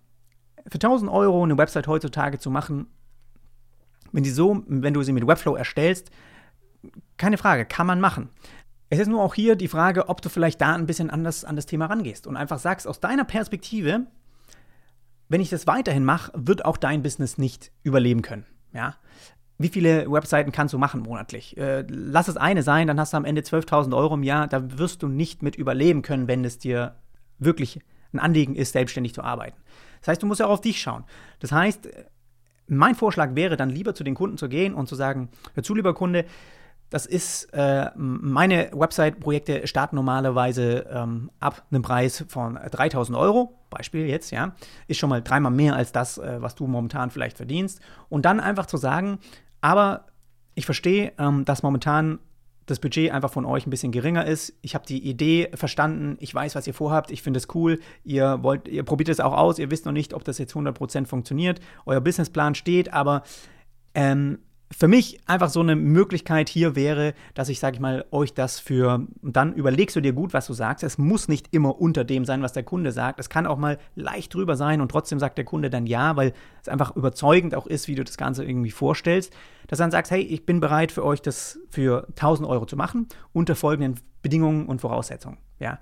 Für 0.67 0.75
1000 0.75 1.11
Euro 1.11 1.43
eine 1.43 1.57
Website 1.57 1.87
heutzutage 1.87 2.39
zu 2.39 2.49
machen, 2.49 2.87
wenn, 4.11 4.23
die 4.23 4.29
so, 4.29 4.63
wenn 4.67 4.93
du 4.93 5.03
sie 5.03 5.13
mit 5.13 5.25
Webflow 5.25 5.55
erstellst, 5.55 6.11
keine 7.17 7.37
Frage, 7.37 7.65
kann 7.65 7.87
man 7.87 7.99
machen. 7.99 8.29
Es 8.89 8.99
ist 8.99 9.07
nur 9.07 9.21
auch 9.21 9.35
hier 9.35 9.55
die 9.55 9.69
Frage, 9.69 10.09
ob 10.09 10.21
du 10.21 10.29
vielleicht 10.29 10.59
da 10.59 10.75
ein 10.75 10.85
bisschen 10.85 11.09
anders 11.09 11.45
an 11.45 11.55
das 11.55 11.65
Thema 11.65 11.85
rangehst 11.85 12.27
und 12.27 12.35
einfach 12.35 12.59
sagst, 12.59 12.87
aus 12.87 12.99
deiner 12.99 13.23
Perspektive, 13.23 14.07
wenn 15.29 15.39
ich 15.39 15.49
das 15.49 15.65
weiterhin 15.65 16.03
mache, 16.03 16.31
wird 16.35 16.65
auch 16.65 16.77
dein 16.77 17.01
Business 17.01 17.37
nicht 17.37 17.71
überleben 17.83 18.21
können. 18.21 18.45
Ja? 18.73 18.95
Wie 19.57 19.69
viele 19.69 20.11
Webseiten 20.11 20.51
kannst 20.51 20.73
du 20.73 20.77
machen 20.77 21.01
monatlich? 21.01 21.55
Äh, 21.55 21.85
lass 21.87 22.27
es 22.27 22.35
eine 22.35 22.63
sein, 22.63 22.87
dann 22.87 22.99
hast 22.99 23.13
du 23.13 23.17
am 23.17 23.25
Ende 23.25 23.41
12.000 23.43 23.95
Euro 23.95 24.15
im 24.15 24.23
Jahr. 24.23 24.47
Da 24.47 24.77
wirst 24.77 25.03
du 25.03 25.07
nicht 25.07 25.43
mit 25.43 25.55
überleben 25.55 26.01
können, 26.01 26.27
wenn 26.27 26.43
es 26.43 26.57
dir 26.57 26.95
wirklich 27.37 27.79
ein 28.13 28.19
Anliegen 28.19 28.55
ist, 28.55 28.73
selbstständig 28.73 29.13
zu 29.13 29.23
arbeiten. 29.23 29.57
Das 29.99 30.09
heißt, 30.09 30.23
du 30.23 30.27
musst 30.27 30.39
ja 30.39 30.47
auch 30.47 30.51
auf 30.51 30.61
dich 30.61 30.81
schauen. 30.81 31.03
Das 31.39 31.51
heißt, 31.51 31.89
mein 32.67 32.95
Vorschlag 32.95 33.35
wäre 33.35 33.57
dann 33.57 33.69
lieber 33.69 33.93
zu 33.93 34.03
den 34.03 34.15
Kunden 34.15 34.37
zu 34.37 34.49
gehen 34.49 34.73
und 34.73 34.87
zu 34.87 34.95
sagen, 34.95 35.29
hör 35.53 35.63
zu, 35.63 35.75
lieber 35.75 35.93
Kunde, 35.93 36.25
das 36.89 37.05
ist, 37.05 37.45
äh, 37.53 37.89
meine 37.95 38.69
Website-Projekte 38.73 39.65
starten 39.65 39.95
normalerweise 39.95 40.85
ähm, 40.91 41.31
ab 41.39 41.65
einem 41.71 41.83
Preis 41.83 42.25
von 42.27 42.55
3000 42.55 43.17
Euro, 43.17 43.57
Beispiel 43.69 44.07
jetzt, 44.07 44.31
ja, 44.31 44.55
ist 44.87 44.99
schon 44.99 45.09
mal 45.09 45.21
dreimal 45.21 45.53
mehr 45.53 45.75
als 45.75 45.93
das, 45.93 46.17
äh, 46.17 46.41
was 46.41 46.55
du 46.55 46.67
momentan 46.67 47.09
vielleicht 47.09 47.37
verdienst. 47.37 47.79
Und 48.09 48.25
dann 48.25 48.41
einfach 48.41 48.65
zu 48.65 48.75
sagen, 48.75 49.19
aber 49.61 50.05
ich 50.53 50.65
verstehe, 50.65 51.13
ähm, 51.17 51.45
dass 51.45 51.63
momentan 51.63 52.19
das 52.65 52.79
Budget 52.79 53.11
einfach 53.11 53.31
von 53.31 53.45
euch 53.45 53.65
ein 53.65 53.69
bisschen 53.69 53.91
geringer 53.91 54.25
ist. 54.25 54.53
Ich 54.61 54.75
habe 54.75 54.85
die 54.85 55.07
Idee 55.07 55.49
verstanden, 55.53 56.17
ich 56.19 56.33
weiß, 56.33 56.55
was 56.55 56.67
ihr 56.67 56.73
vorhabt, 56.73 57.11
ich 57.11 57.21
finde 57.21 57.39
es 57.39 57.47
cool, 57.53 57.79
ihr 58.03 58.39
wollt, 58.43 58.67
ihr 58.67 58.83
probiert 58.83 59.09
es 59.09 59.19
auch 59.19 59.33
aus, 59.33 59.59
ihr 59.59 59.71
wisst 59.71 59.85
noch 59.85 59.91
nicht, 59.91 60.13
ob 60.13 60.23
das 60.23 60.37
jetzt 60.37 60.53
100% 60.53 61.05
funktioniert, 61.07 61.59
euer 61.85 62.01
Businessplan 62.01 62.55
steht, 62.55 62.93
aber 62.93 63.23
ähm, 63.93 64.39
für 64.81 64.87
mich 64.87 65.19
einfach 65.27 65.49
so 65.51 65.59
eine 65.59 65.75
Möglichkeit 65.75 66.49
hier 66.49 66.75
wäre, 66.75 67.13
dass 67.35 67.49
ich, 67.49 67.59
sage 67.59 67.75
ich 67.75 67.79
mal, 67.79 68.03
euch 68.09 68.33
das 68.33 68.59
für, 68.59 69.05
dann 69.21 69.53
überlegst 69.53 69.95
du 69.95 70.01
dir 70.01 70.11
gut, 70.11 70.33
was 70.33 70.47
du 70.47 70.53
sagst. 70.53 70.83
Es 70.83 70.97
muss 70.97 71.27
nicht 71.27 71.49
immer 71.51 71.79
unter 71.79 72.03
dem 72.03 72.25
sein, 72.25 72.41
was 72.41 72.53
der 72.53 72.63
Kunde 72.63 72.91
sagt. 72.91 73.19
Es 73.19 73.29
kann 73.29 73.45
auch 73.45 73.59
mal 73.59 73.77
leicht 73.93 74.33
drüber 74.33 74.55
sein 74.55 74.81
und 74.81 74.89
trotzdem 74.89 75.19
sagt 75.19 75.37
der 75.37 75.45
Kunde 75.45 75.69
dann 75.69 75.85
ja, 75.85 76.15
weil 76.15 76.33
es 76.63 76.67
einfach 76.67 76.95
überzeugend 76.95 77.53
auch 77.53 77.67
ist, 77.67 77.87
wie 77.87 77.93
du 77.93 78.03
das 78.03 78.17
Ganze 78.17 78.43
irgendwie 78.43 78.71
vorstellst. 78.71 79.31
Dass 79.67 79.77
du 79.77 79.83
dann 79.83 79.91
sagst, 79.91 80.09
hey, 80.09 80.23
ich 80.23 80.47
bin 80.47 80.59
bereit 80.59 80.91
für 80.91 81.05
euch, 81.05 81.21
das 81.21 81.59
für 81.69 82.07
1000 82.15 82.49
Euro 82.49 82.65
zu 82.65 82.75
machen, 82.75 83.07
unter 83.33 83.55
folgenden 83.55 83.99
Bedingungen 84.23 84.65
und 84.65 84.81
Voraussetzungen. 84.81 85.37
Ja. 85.59 85.77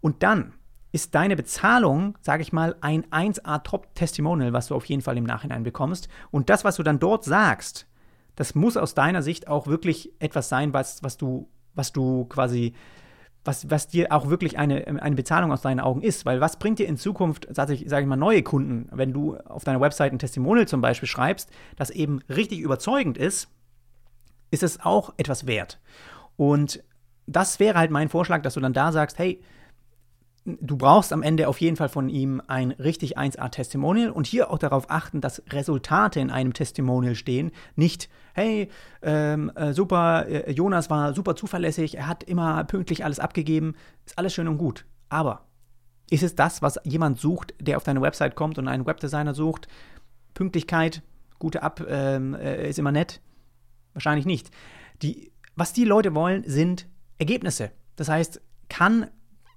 Und 0.00 0.22
dann 0.22 0.52
ist 0.92 1.16
deine 1.16 1.34
Bezahlung, 1.34 2.16
sage 2.20 2.42
ich 2.42 2.52
mal, 2.52 2.76
ein 2.82 3.04
1A-Top-Testimonial, 3.06 4.52
was 4.52 4.68
du 4.68 4.76
auf 4.76 4.84
jeden 4.84 5.02
Fall 5.02 5.18
im 5.18 5.24
Nachhinein 5.24 5.64
bekommst. 5.64 6.06
Und 6.30 6.50
das, 6.50 6.62
was 6.62 6.76
du 6.76 6.84
dann 6.84 7.00
dort 7.00 7.24
sagst, 7.24 7.88
das 8.36 8.54
muss 8.54 8.76
aus 8.76 8.94
deiner 8.94 9.22
Sicht 9.22 9.48
auch 9.48 9.66
wirklich 9.66 10.12
etwas 10.18 10.48
sein, 10.48 10.72
was, 10.72 11.02
was 11.02 11.16
du, 11.16 11.48
was 11.74 11.92
du 11.92 12.24
quasi, 12.26 12.74
was, 13.44 13.70
was 13.70 13.88
dir 13.88 14.12
auch 14.12 14.28
wirklich 14.28 14.58
eine, 14.58 14.86
eine 14.86 15.16
Bezahlung 15.16 15.52
aus 15.52 15.62
deinen 15.62 15.80
Augen 15.80 16.02
ist. 16.02 16.26
Weil 16.26 16.40
was 16.40 16.58
bringt 16.58 16.78
dir 16.78 16.88
in 16.88 16.96
Zukunft, 16.96 17.46
sage 17.50 17.74
ich, 17.74 17.84
sag 17.88 18.00
ich 18.00 18.06
mal, 18.06 18.16
neue 18.16 18.42
Kunden, 18.42 18.88
wenn 18.92 19.12
du 19.12 19.36
auf 19.36 19.64
deiner 19.64 19.80
Website 19.80 20.12
ein 20.12 20.18
Testimonial 20.18 20.66
zum 20.66 20.80
Beispiel 20.80 21.08
schreibst, 21.08 21.50
das 21.76 21.90
eben 21.90 22.20
richtig 22.28 22.60
überzeugend 22.60 23.18
ist, 23.18 23.48
ist 24.50 24.62
es 24.62 24.80
auch 24.80 25.14
etwas 25.16 25.46
wert. 25.46 25.80
Und 26.36 26.82
das 27.26 27.60
wäre 27.60 27.78
halt 27.78 27.90
mein 27.90 28.08
Vorschlag, 28.08 28.42
dass 28.42 28.54
du 28.54 28.60
dann 28.60 28.72
da 28.72 28.92
sagst, 28.92 29.18
hey, 29.18 29.40
du 30.44 30.76
brauchst 30.76 31.12
am 31.12 31.22
Ende 31.22 31.48
auf 31.48 31.60
jeden 31.60 31.76
Fall 31.76 31.88
von 31.88 32.08
ihm 32.08 32.42
ein 32.46 32.72
richtig 32.72 33.18
1A-Testimonial 33.18 34.10
und 34.10 34.26
hier 34.26 34.50
auch 34.50 34.58
darauf 34.58 34.90
achten, 34.90 35.20
dass 35.20 35.42
Resultate 35.50 36.20
in 36.20 36.30
einem 36.30 36.52
Testimonial 36.52 37.14
stehen. 37.14 37.50
Nicht, 37.76 38.10
hey, 38.34 38.68
ähm, 39.02 39.50
äh, 39.54 39.72
super, 39.72 40.26
äh, 40.26 40.50
Jonas 40.52 40.90
war 40.90 41.14
super 41.14 41.34
zuverlässig, 41.34 41.96
er 41.96 42.06
hat 42.06 42.24
immer 42.24 42.64
pünktlich 42.64 43.04
alles 43.04 43.20
abgegeben, 43.20 43.74
ist 44.04 44.18
alles 44.18 44.34
schön 44.34 44.48
und 44.48 44.58
gut. 44.58 44.84
Aber 45.08 45.46
ist 46.10 46.22
es 46.22 46.34
das, 46.34 46.60
was 46.60 46.78
jemand 46.84 47.18
sucht, 47.18 47.54
der 47.60 47.78
auf 47.78 47.84
deine 47.84 48.02
Website 48.02 48.34
kommt 48.34 48.58
und 48.58 48.68
einen 48.68 48.86
Webdesigner 48.86 49.34
sucht? 49.34 49.68
Pünktlichkeit, 50.34 51.02
gute 51.38 51.62
Ab 51.62 51.82
ähm, 51.88 52.34
äh, 52.34 52.68
ist 52.68 52.78
immer 52.78 52.92
nett? 52.92 53.20
Wahrscheinlich 53.94 54.26
nicht. 54.26 54.50
Die, 55.00 55.32
was 55.56 55.72
die 55.72 55.84
Leute 55.84 56.14
wollen, 56.14 56.44
sind 56.46 56.86
Ergebnisse. 57.18 57.70
Das 57.96 58.08
heißt, 58.08 58.42
kann 58.68 59.06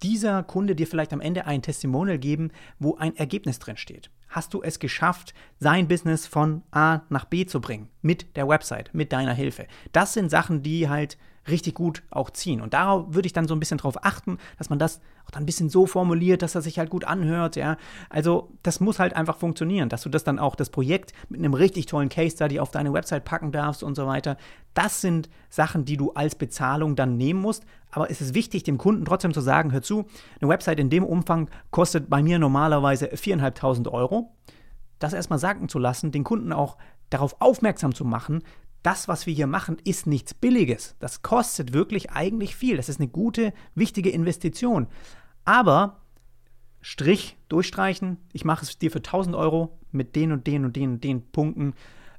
dieser 0.03 0.43
Kunde 0.43 0.75
dir 0.75 0.87
vielleicht 0.87 1.13
am 1.13 1.21
Ende 1.21 1.45
ein 1.45 1.61
Testimonial 1.61 2.17
geben, 2.17 2.51
wo 2.79 2.95
ein 2.95 3.15
Ergebnis 3.15 3.59
drin 3.59 3.77
steht. 3.77 4.09
Hast 4.29 4.53
du 4.53 4.61
es 4.61 4.79
geschafft, 4.79 5.33
sein 5.59 5.87
Business 5.87 6.27
von 6.27 6.63
A 6.71 7.01
nach 7.09 7.25
B 7.25 7.45
zu 7.45 7.61
bringen 7.61 7.89
mit 8.01 8.35
der 8.35 8.47
Website, 8.47 8.93
mit 8.93 9.13
deiner 9.13 9.33
Hilfe? 9.33 9.67
Das 9.93 10.13
sind 10.13 10.29
Sachen, 10.29 10.63
die 10.63 10.89
halt 10.89 11.17
richtig 11.49 11.75
gut 11.75 12.03
auch 12.09 12.29
ziehen. 12.29 12.61
Und 12.61 12.73
darauf 12.73 13.13
würde 13.13 13.25
ich 13.25 13.33
dann 13.33 13.47
so 13.47 13.55
ein 13.55 13.59
bisschen 13.59 13.77
drauf 13.77 14.03
achten, 14.03 14.37
dass 14.57 14.69
man 14.69 14.79
das 14.79 15.01
auch 15.25 15.31
dann 15.31 15.43
ein 15.43 15.45
bisschen 15.45 15.69
so 15.69 15.85
formuliert, 15.85 16.41
dass 16.41 16.55
er 16.55 16.61
sich 16.61 16.79
halt 16.79 16.89
gut 16.89 17.05
anhört, 17.05 17.55
ja. 17.55 17.77
Also, 18.09 18.51
das 18.63 18.79
muss 18.79 18.99
halt 18.99 19.15
einfach 19.15 19.37
funktionieren, 19.37 19.89
dass 19.89 20.03
du 20.03 20.09
das 20.09 20.23
dann 20.23 20.39
auch, 20.39 20.55
das 20.55 20.69
Projekt 20.69 21.13
mit 21.29 21.39
einem 21.39 21.53
richtig 21.53 21.85
tollen 21.85 22.09
Case 22.09 22.35
Study 22.35 22.59
auf 22.59 22.71
deine 22.71 22.93
Website 22.93 23.25
packen 23.25 23.51
darfst 23.51 23.83
und 23.83 23.95
so 23.95 24.07
weiter. 24.07 24.37
Das 24.73 25.01
sind 25.01 25.29
Sachen, 25.49 25.85
die 25.85 25.97
du 25.97 26.11
als 26.13 26.35
Bezahlung 26.35 26.95
dann 26.95 27.17
nehmen 27.17 27.41
musst. 27.41 27.65
Aber 27.91 28.11
es 28.11 28.21
ist 28.21 28.33
wichtig, 28.33 28.63
dem 28.63 28.77
Kunden 28.77 29.05
trotzdem 29.05 29.33
zu 29.33 29.41
sagen, 29.41 29.71
hör 29.71 29.81
zu, 29.81 30.05
eine 30.39 30.49
Website 30.49 30.79
in 30.79 30.89
dem 30.89 31.03
Umfang 31.03 31.49
kostet 31.71 32.09
bei 32.09 32.21
mir 32.21 32.39
normalerweise 32.39 33.07
4.500 33.07 33.89
Euro. 33.91 34.35
Das 34.99 35.13
erstmal 35.13 35.39
sagen 35.39 35.69
zu 35.69 35.79
lassen, 35.79 36.11
den 36.11 36.23
Kunden 36.23 36.51
auch 36.51 36.77
darauf 37.09 37.37
aufmerksam 37.39 37.93
zu 37.93 38.03
machen, 38.05 38.43
das, 38.83 39.07
was 39.07 39.25
wir 39.25 39.33
hier 39.33 39.47
machen, 39.47 39.77
ist 39.83 40.07
nichts 40.07 40.33
Billiges. 40.33 40.95
Das 40.99 41.21
kostet 41.21 41.73
wirklich 41.73 42.11
eigentlich 42.11 42.55
viel. 42.55 42.77
Das 42.77 42.89
ist 42.89 42.99
eine 42.99 43.09
gute, 43.09 43.53
wichtige 43.75 44.09
Investition. 44.09 44.87
Aber 45.45 46.01
Strich 46.81 47.37
durchstreichen, 47.49 48.17
ich 48.33 48.45
mache 48.45 48.63
es 48.63 48.77
dir 48.77 48.91
für 48.91 48.99
1000 48.99 49.35
Euro 49.35 49.77
mit 49.91 50.15
den 50.15 50.31
und 50.31 50.47
den 50.47 50.63
und 50.63 50.75
den 50.75 50.91
und 50.93 51.03
den 51.03 51.31
Punkten, 51.31 51.73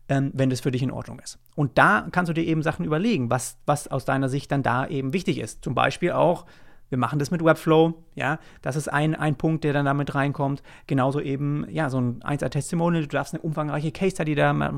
ähm, 0.08 0.30
wenn 0.34 0.50
das 0.50 0.60
für 0.60 0.70
dich 0.70 0.82
in 0.82 0.90
Ordnung 0.90 1.20
ist. 1.20 1.38
Und 1.54 1.78
da 1.78 2.08
kannst 2.10 2.28
du 2.28 2.34
dir 2.34 2.44
eben 2.44 2.62
Sachen 2.62 2.84
überlegen, 2.84 3.30
was, 3.30 3.58
was 3.66 3.88
aus 3.88 4.04
deiner 4.04 4.28
Sicht 4.28 4.50
dann 4.50 4.62
da 4.62 4.86
eben 4.86 5.12
wichtig 5.12 5.38
ist. 5.38 5.64
Zum 5.64 5.74
Beispiel 5.74 6.12
auch, 6.12 6.46
wir 6.88 6.98
machen 6.98 7.18
das 7.18 7.31
mit 7.31 7.44
Webflow, 7.44 7.94
ja, 8.14 8.38
das 8.62 8.77
ist 8.77 8.88
ein, 8.88 9.14
ein 9.14 9.37
Punkt, 9.37 9.64
der 9.64 9.72
dann 9.72 9.85
damit 9.85 10.14
reinkommt. 10.14 10.62
Genauso 10.87 11.20
eben, 11.20 11.66
ja, 11.70 11.90
so 11.90 12.01
ein 12.01 12.20
1A-Testimonial, 12.20 13.03
du 13.03 13.09
darfst 13.09 13.35
eine 13.35 13.42
umfangreiche 13.42 13.92
Case-Study 13.92 14.35
da, 14.35 14.72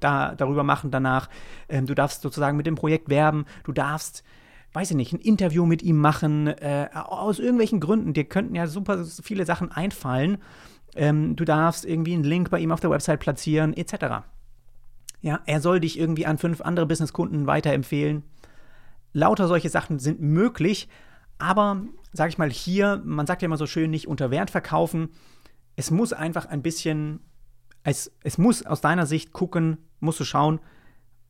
da, 0.00 0.34
darüber 0.34 0.64
machen 0.64 0.90
danach. 0.90 1.28
Ähm, 1.68 1.86
du 1.86 1.94
darfst 1.94 2.22
sozusagen 2.22 2.56
mit 2.56 2.66
dem 2.66 2.74
Projekt 2.74 3.08
werben, 3.08 3.46
du 3.64 3.72
darfst 3.72 4.24
weiß 4.72 4.90
ich 4.90 4.96
nicht, 4.96 5.14
ein 5.14 5.20
Interview 5.20 5.64
mit 5.64 5.82
ihm 5.82 5.96
machen, 5.96 6.48
äh, 6.48 6.90
aus 6.92 7.38
irgendwelchen 7.38 7.80
Gründen. 7.80 8.12
Dir 8.12 8.24
könnten 8.24 8.54
ja 8.54 8.66
super 8.66 9.06
viele 9.06 9.46
Sachen 9.46 9.72
einfallen. 9.72 10.36
Ähm, 10.94 11.34
du 11.34 11.46
darfst 11.46 11.86
irgendwie 11.86 12.12
einen 12.12 12.24
Link 12.24 12.50
bei 12.50 12.58
ihm 12.58 12.72
auf 12.72 12.80
der 12.80 12.90
Website 12.90 13.20
platzieren, 13.20 13.74
etc. 13.74 14.26
Ja, 15.22 15.40
er 15.46 15.60
soll 15.62 15.80
dich 15.80 15.98
irgendwie 15.98 16.26
an 16.26 16.36
fünf 16.36 16.60
andere 16.60 16.84
Businesskunden 16.84 17.46
weiterempfehlen. 17.46 18.22
Lauter 19.14 19.48
solche 19.48 19.70
Sachen 19.70 19.98
sind 19.98 20.20
möglich, 20.20 20.88
aber, 21.38 21.82
sag 22.12 22.28
ich 22.30 22.38
mal, 22.38 22.50
hier, 22.50 23.02
man 23.04 23.26
sagt 23.26 23.42
ja 23.42 23.46
immer 23.46 23.56
so 23.56 23.66
schön, 23.66 23.90
nicht 23.90 24.08
unter 24.08 24.30
Wert 24.30 24.50
verkaufen. 24.50 25.10
Es 25.76 25.90
muss 25.90 26.12
einfach 26.12 26.46
ein 26.46 26.62
bisschen, 26.62 27.20
es, 27.82 28.12
es 28.22 28.38
muss 28.38 28.64
aus 28.64 28.80
deiner 28.80 29.06
Sicht 29.06 29.32
gucken, 29.32 29.78
musst 30.00 30.20
du 30.20 30.24
schauen, 30.24 30.60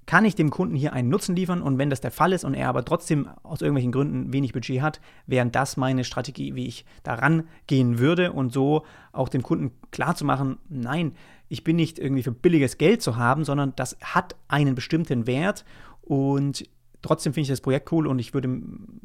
kann 0.06 0.24
ich 0.24 0.36
dem 0.36 0.50
Kunden 0.50 0.76
hier 0.76 0.92
einen 0.92 1.08
Nutzen 1.08 1.34
liefern 1.34 1.60
und 1.60 1.78
wenn 1.78 1.90
das 1.90 2.00
der 2.00 2.12
Fall 2.12 2.32
ist 2.32 2.44
und 2.44 2.54
er 2.54 2.68
aber 2.68 2.84
trotzdem 2.84 3.28
aus 3.42 3.60
irgendwelchen 3.60 3.90
Gründen 3.90 4.32
wenig 4.32 4.52
Budget 4.52 4.80
hat, 4.80 5.00
wäre 5.26 5.48
das 5.48 5.76
meine 5.76 6.04
Strategie, 6.04 6.54
wie 6.54 6.66
ich 6.66 6.84
daran 7.02 7.48
gehen 7.66 7.98
würde 7.98 8.32
und 8.32 8.52
so 8.52 8.84
auch 9.12 9.28
dem 9.28 9.42
Kunden 9.42 9.72
klarzumachen, 9.90 10.58
nein, 10.68 11.16
ich 11.48 11.64
bin 11.64 11.76
nicht 11.76 11.98
irgendwie 11.98 12.22
für 12.22 12.32
billiges 12.32 12.78
Geld 12.78 13.02
zu 13.02 13.16
haben, 13.16 13.44
sondern 13.44 13.72
das 13.76 13.96
hat 14.02 14.36
einen 14.48 14.76
bestimmten 14.76 15.26
Wert 15.26 15.64
und 16.02 16.64
Trotzdem 17.06 17.32
finde 17.32 17.42
ich 17.42 17.48
das 17.48 17.60
Projekt 17.60 17.92
cool 17.92 18.08
und 18.08 18.18
ich 18.18 18.34
würde 18.34 18.48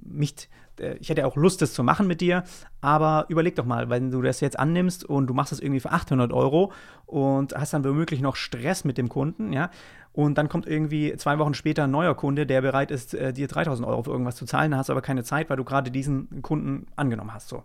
mich, 0.03 0.49
äh, 0.79 0.95
ich 0.99 1.09
hätte 1.09 1.27
auch 1.27 1.35
Lust, 1.35 1.61
das 1.61 1.73
zu 1.73 1.83
machen 1.83 2.07
mit 2.07 2.19
dir. 2.19 2.43
Aber 2.81 3.25
überleg 3.29 3.55
doch 3.55 3.65
mal, 3.65 3.91
wenn 3.91 4.09
du 4.09 4.23
das 4.23 4.39
jetzt 4.39 4.57
annimmst 4.57 5.05
und 5.05 5.27
du 5.27 5.35
machst 5.35 5.51
das 5.51 5.59
irgendwie 5.59 5.79
für 5.79 5.91
800 5.91 6.33
Euro 6.33 6.71
und 7.05 7.53
hast 7.53 7.75
dann 7.75 7.85
womöglich 7.85 8.19
noch 8.21 8.35
Stress 8.35 8.85
mit 8.85 8.97
dem 8.97 9.07
Kunden, 9.07 9.53
ja. 9.53 9.69
Und 10.13 10.39
dann 10.39 10.49
kommt 10.49 10.65
irgendwie 10.65 11.15
zwei 11.17 11.37
Wochen 11.37 11.53
später 11.53 11.83
ein 11.83 11.91
neuer 11.91 12.15
Kunde, 12.15 12.47
der 12.47 12.61
bereit 12.61 12.89
ist, 12.89 13.13
äh, 13.13 13.33
dir 13.33 13.47
3000 13.47 13.87
Euro 13.87 14.01
für 14.01 14.09
irgendwas 14.09 14.35
zu 14.35 14.45
zahlen. 14.45 14.75
Hast 14.75 14.89
aber 14.89 15.01
keine 15.01 15.23
Zeit, 15.23 15.51
weil 15.51 15.57
du 15.57 15.63
gerade 15.63 15.91
diesen 15.91 16.41
Kunden 16.41 16.87
angenommen 16.95 17.35
hast. 17.35 17.49
So. 17.49 17.63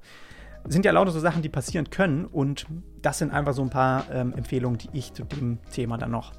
Sind 0.68 0.84
ja 0.84 0.92
lauter 0.92 1.12
so 1.12 1.18
Sachen, 1.18 1.40
die 1.40 1.48
passieren 1.48 1.88
können. 1.88 2.26
Und 2.26 2.66
das 3.00 3.18
sind 3.18 3.32
einfach 3.32 3.54
so 3.54 3.62
ein 3.62 3.70
paar 3.70 4.04
ähm, 4.12 4.34
Empfehlungen, 4.34 4.78
die 4.78 4.90
ich 4.92 5.14
zu 5.14 5.24
dem 5.24 5.58
Thema 5.72 5.96
dann 5.96 6.10
noch 6.10 6.32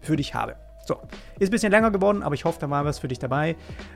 für 0.00 0.16
dich 0.16 0.34
habe. 0.34 0.56
So, 0.90 0.98
ist 1.38 1.50
ein 1.50 1.50
bisschen 1.52 1.70
länger 1.70 1.92
geworden, 1.92 2.24
aber 2.24 2.34
ich 2.34 2.44
hoffe, 2.44 2.58
da 2.58 2.68
war 2.68 2.84
was 2.84 2.98
für 2.98 3.06
dich 3.06 3.20
dabei. 3.20 3.54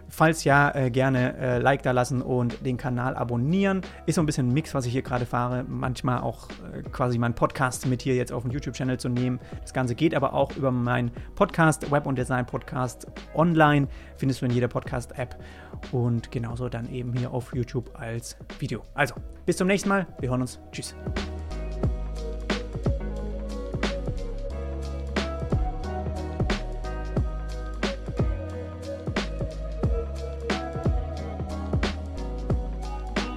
Falls 0.08 0.44
ja, 0.44 0.72
äh, 0.72 0.92
gerne 0.92 1.36
äh, 1.36 1.58
Like 1.58 1.82
da 1.82 1.90
lassen 1.90 2.22
und 2.22 2.64
den 2.64 2.76
Kanal 2.76 3.16
abonnieren. 3.16 3.80
Ist 4.06 4.14
so 4.14 4.22
ein 4.22 4.26
bisschen 4.26 4.50
ein 4.50 4.54
Mix, 4.54 4.76
was 4.76 4.86
ich 4.86 4.92
hier 4.92 5.02
gerade 5.02 5.26
fahre. 5.26 5.64
Manchmal 5.64 6.20
auch 6.20 6.48
äh, 6.72 6.82
quasi 6.92 7.18
meinen 7.18 7.34
Podcast 7.34 7.88
mit 7.88 8.00
hier 8.00 8.14
jetzt 8.14 8.30
auf 8.30 8.44
den 8.44 8.52
YouTube-Channel 8.52 8.96
zu 8.96 9.08
nehmen. 9.08 9.40
Das 9.60 9.74
Ganze 9.74 9.96
geht 9.96 10.14
aber 10.14 10.34
auch 10.34 10.54
über 10.54 10.70
meinen 10.70 11.10
Podcast, 11.34 11.90
Web- 11.90 12.06
und 12.06 12.16
Design-Podcast 12.16 13.08
online. 13.34 13.88
Findest 14.16 14.42
du 14.42 14.46
in 14.46 14.52
jeder 14.52 14.68
Podcast-App 14.68 15.36
und 15.90 16.30
genauso 16.30 16.68
dann 16.68 16.88
eben 16.92 17.12
hier 17.12 17.32
auf 17.32 17.52
YouTube 17.56 17.90
als 17.98 18.36
Video. 18.60 18.82
Also, 18.94 19.16
bis 19.46 19.56
zum 19.56 19.66
nächsten 19.66 19.88
Mal. 19.88 20.06
Wir 20.20 20.30
hören 20.30 20.42
uns. 20.42 20.60
Tschüss. 20.70 20.94